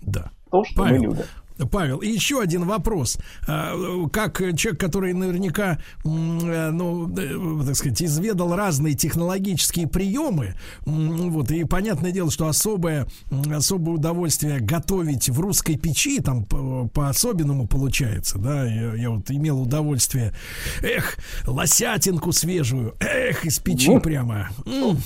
Да. 0.00 0.30
То, 0.50 0.64
что 0.64 0.82
Павел, 0.82 0.96
мы 0.96 1.04
любим. 1.06 1.24
Павел, 1.66 1.98
и 1.98 2.08
еще 2.08 2.40
один 2.40 2.64
вопрос. 2.64 3.18
А, 3.46 3.74
как 4.12 4.38
человек, 4.56 4.80
который 4.80 5.12
наверняка, 5.12 5.78
э, 6.04 6.70
ну, 6.70 7.08
э, 7.16 7.64
так 7.66 7.76
сказать, 7.76 8.02
изведал 8.02 8.54
разные 8.54 8.94
технологические 8.94 9.88
приемы, 9.88 10.54
вот, 10.84 11.50
и 11.50 11.64
понятное 11.64 12.12
дело, 12.12 12.30
что 12.30 12.46
особое, 12.46 13.06
особое 13.52 13.94
удовольствие 13.94 14.60
готовить 14.60 15.28
в 15.28 15.40
русской 15.40 15.76
печи, 15.76 16.20
там 16.20 16.44
по-особенному 16.44 17.66
получается, 17.66 18.38
да, 18.38 18.64
я, 18.64 18.94
я 18.94 19.10
вот 19.10 19.30
имел 19.30 19.60
удовольствие, 19.60 20.34
эх, 20.82 21.16
лосятинку 21.46 22.32
свежую, 22.32 22.94
эх, 23.00 23.44
из 23.44 23.58
печи 23.58 23.90
ну, 23.90 24.00
прямо, 24.00 24.50
эх, 24.66 24.96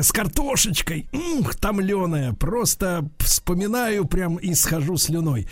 с 0.00 0.12
картошечкой, 0.12 1.08
ух, 1.12 1.54
томленая, 1.54 2.32
просто 2.32 3.08
вспоминаю 3.18 4.04
прям 4.06 4.36
и 4.36 4.54
схожу 4.54 4.96
слюной 4.96 5.46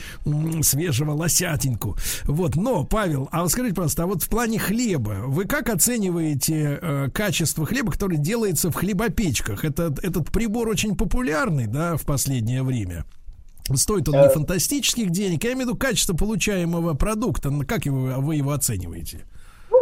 свежего 0.62 1.12
лосятинку. 1.12 1.96
Вот, 2.24 2.56
но, 2.56 2.84
Павел, 2.84 3.28
а 3.32 3.42
вот 3.42 3.52
скажите, 3.52 3.74
пожалуйста, 3.74 4.04
а 4.04 4.06
вот 4.06 4.22
в 4.22 4.28
плане 4.28 4.58
хлеба, 4.58 5.22
вы 5.26 5.44
как 5.44 5.68
оцениваете 5.68 6.78
э, 6.80 7.08
качество 7.12 7.66
хлеба, 7.66 7.92
который 7.92 8.18
делается 8.18 8.70
в 8.70 8.74
хлебопечках? 8.74 9.64
Это, 9.64 9.94
этот 10.02 10.30
прибор 10.30 10.68
очень 10.68 10.96
популярный, 10.96 11.66
да, 11.66 11.96
в 11.96 12.02
последнее 12.02 12.62
время. 12.62 13.04
Стоит 13.74 14.08
он 14.08 14.16
не 14.16 14.26
э. 14.26 14.30
фантастических 14.30 15.10
денег, 15.10 15.44
я 15.44 15.52
имею 15.52 15.66
в 15.66 15.68
виду 15.70 15.78
качество 15.78 16.14
получаемого 16.14 16.94
продукта. 16.94 17.52
Как 17.66 17.86
его, 17.86 18.20
вы 18.20 18.36
его 18.36 18.52
оцениваете? 18.52 19.24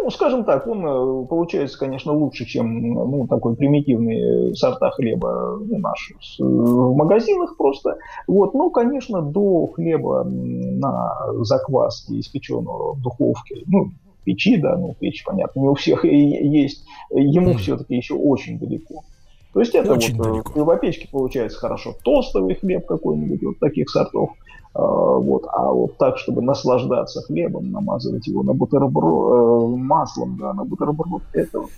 Ну, 0.03 0.11
скажем 0.11 0.45
так, 0.45 0.67
он 0.67 0.87
э, 0.87 1.27
получается, 1.27 1.79
конечно, 1.79 2.13
лучше, 2.13 2.47
чем 2.47 2.95
ну, 2.95 3.27
такой 3.27 3.55
примитивный 3.55 4.55
сорта 4.57 4.91
хлеба 4.91 5.59
ну, 5.61 5.79
наши 5.79 6.15
в 6.39 6.97
магазинах 6.97 7.57
просто. 7.57 7.99
Вот, 8.27 8.55
ну, 8.55 8.71
конечно, 8.71 9.21
до 9.21 9.67
хлеба 9.67 10.25
на 10.25 11.17
закваске, 11.45 12.19
испеченного 12.19 12.95
в 12.95 13.03
духовке, 13.03 13.63
ну, 13.67 13.91
печи, 14.25 14.57
да, 14.57 14.77
ну, 14.77 14.95
печь, 14.99 15.23
понятно, 15.25 15.61
не 15.61 15.69
у 15.69 15.75
всех 15.75 16.05
есть, 16.05 16.85
ему 17.11 17.55
все-таки 17.55 17.95
еще 17.97 18.15
очень 18.15 18.59
далеко. 18.59 19.05
То 19.53 19.61
есть 19.61 19.75
это 19.75 19.93
очень 19.93 20.17
вот 20.17 20.27
э, 20.27 20.31
далеко. 20.31 20.65
в 20.65 20.77
печке 20.79 21.09
получается 21.11 21.59
хорошо 21.59 21.95
тостовый 22.05 22.55
хлеб 22.55 22.87
какой-нибудь, 22.87 23.43
вот 23.43 23.59
таких 23.59 23.91
сортов. 23.91 24.31
А, 24.73 24.83
вот, 24.83 25.47
а 25.53 25.73
вот 25.73 25.99
так, 25.99 26.17
чтобы 26.19 26.43
наслаждаться 26.43 27.23
хлебом, 27.23 27.73
намазывать 27.73 28.29
его 28.29 28.45
на 28.45 28.53
бутерброд, 28.53 29.33
э, 29.33 29.67
маслом, 29.77 30.37
да, 30.39 30.53
на 30.53 30.65
бутерброд, 30.65 31.23
это 31.33 31.63
вот 31.63 31.71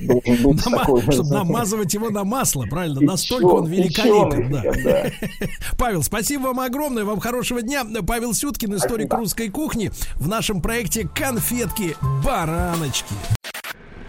должен 0.00 0.44
быть 0.44 0.64
такой... 0.64 1.00
Чтобы 1.00 1.30
намазывать 1.30 1.92
его 1.92 2.10
на 2.10 2.22
масло, 2.22 2.66
правильно, 2.70 3.00
настолько 3.00 3.46
он 3.46 3.66
великолепен, 3.66 4.52
да. 4.52 4.62
Павел, 5.76 6.04
спасибо 6.04 6.42
вам 6.42 6.60
огромное, 6.60 7.04
вам 7.04 7.18
хорошего 7.18 7.62
дня. 7.62 7.84
Павел 8.06 8.32
Сюткин, 8.32 8.76
историк 8.76 9.12
русской 9.12 9.48
кухни, 9.48 9.90
в 10.14 10.28
нашем 10.28 10.62
проекте 10.62 11.08
«Конфетки-бараночки». 11.12 13.39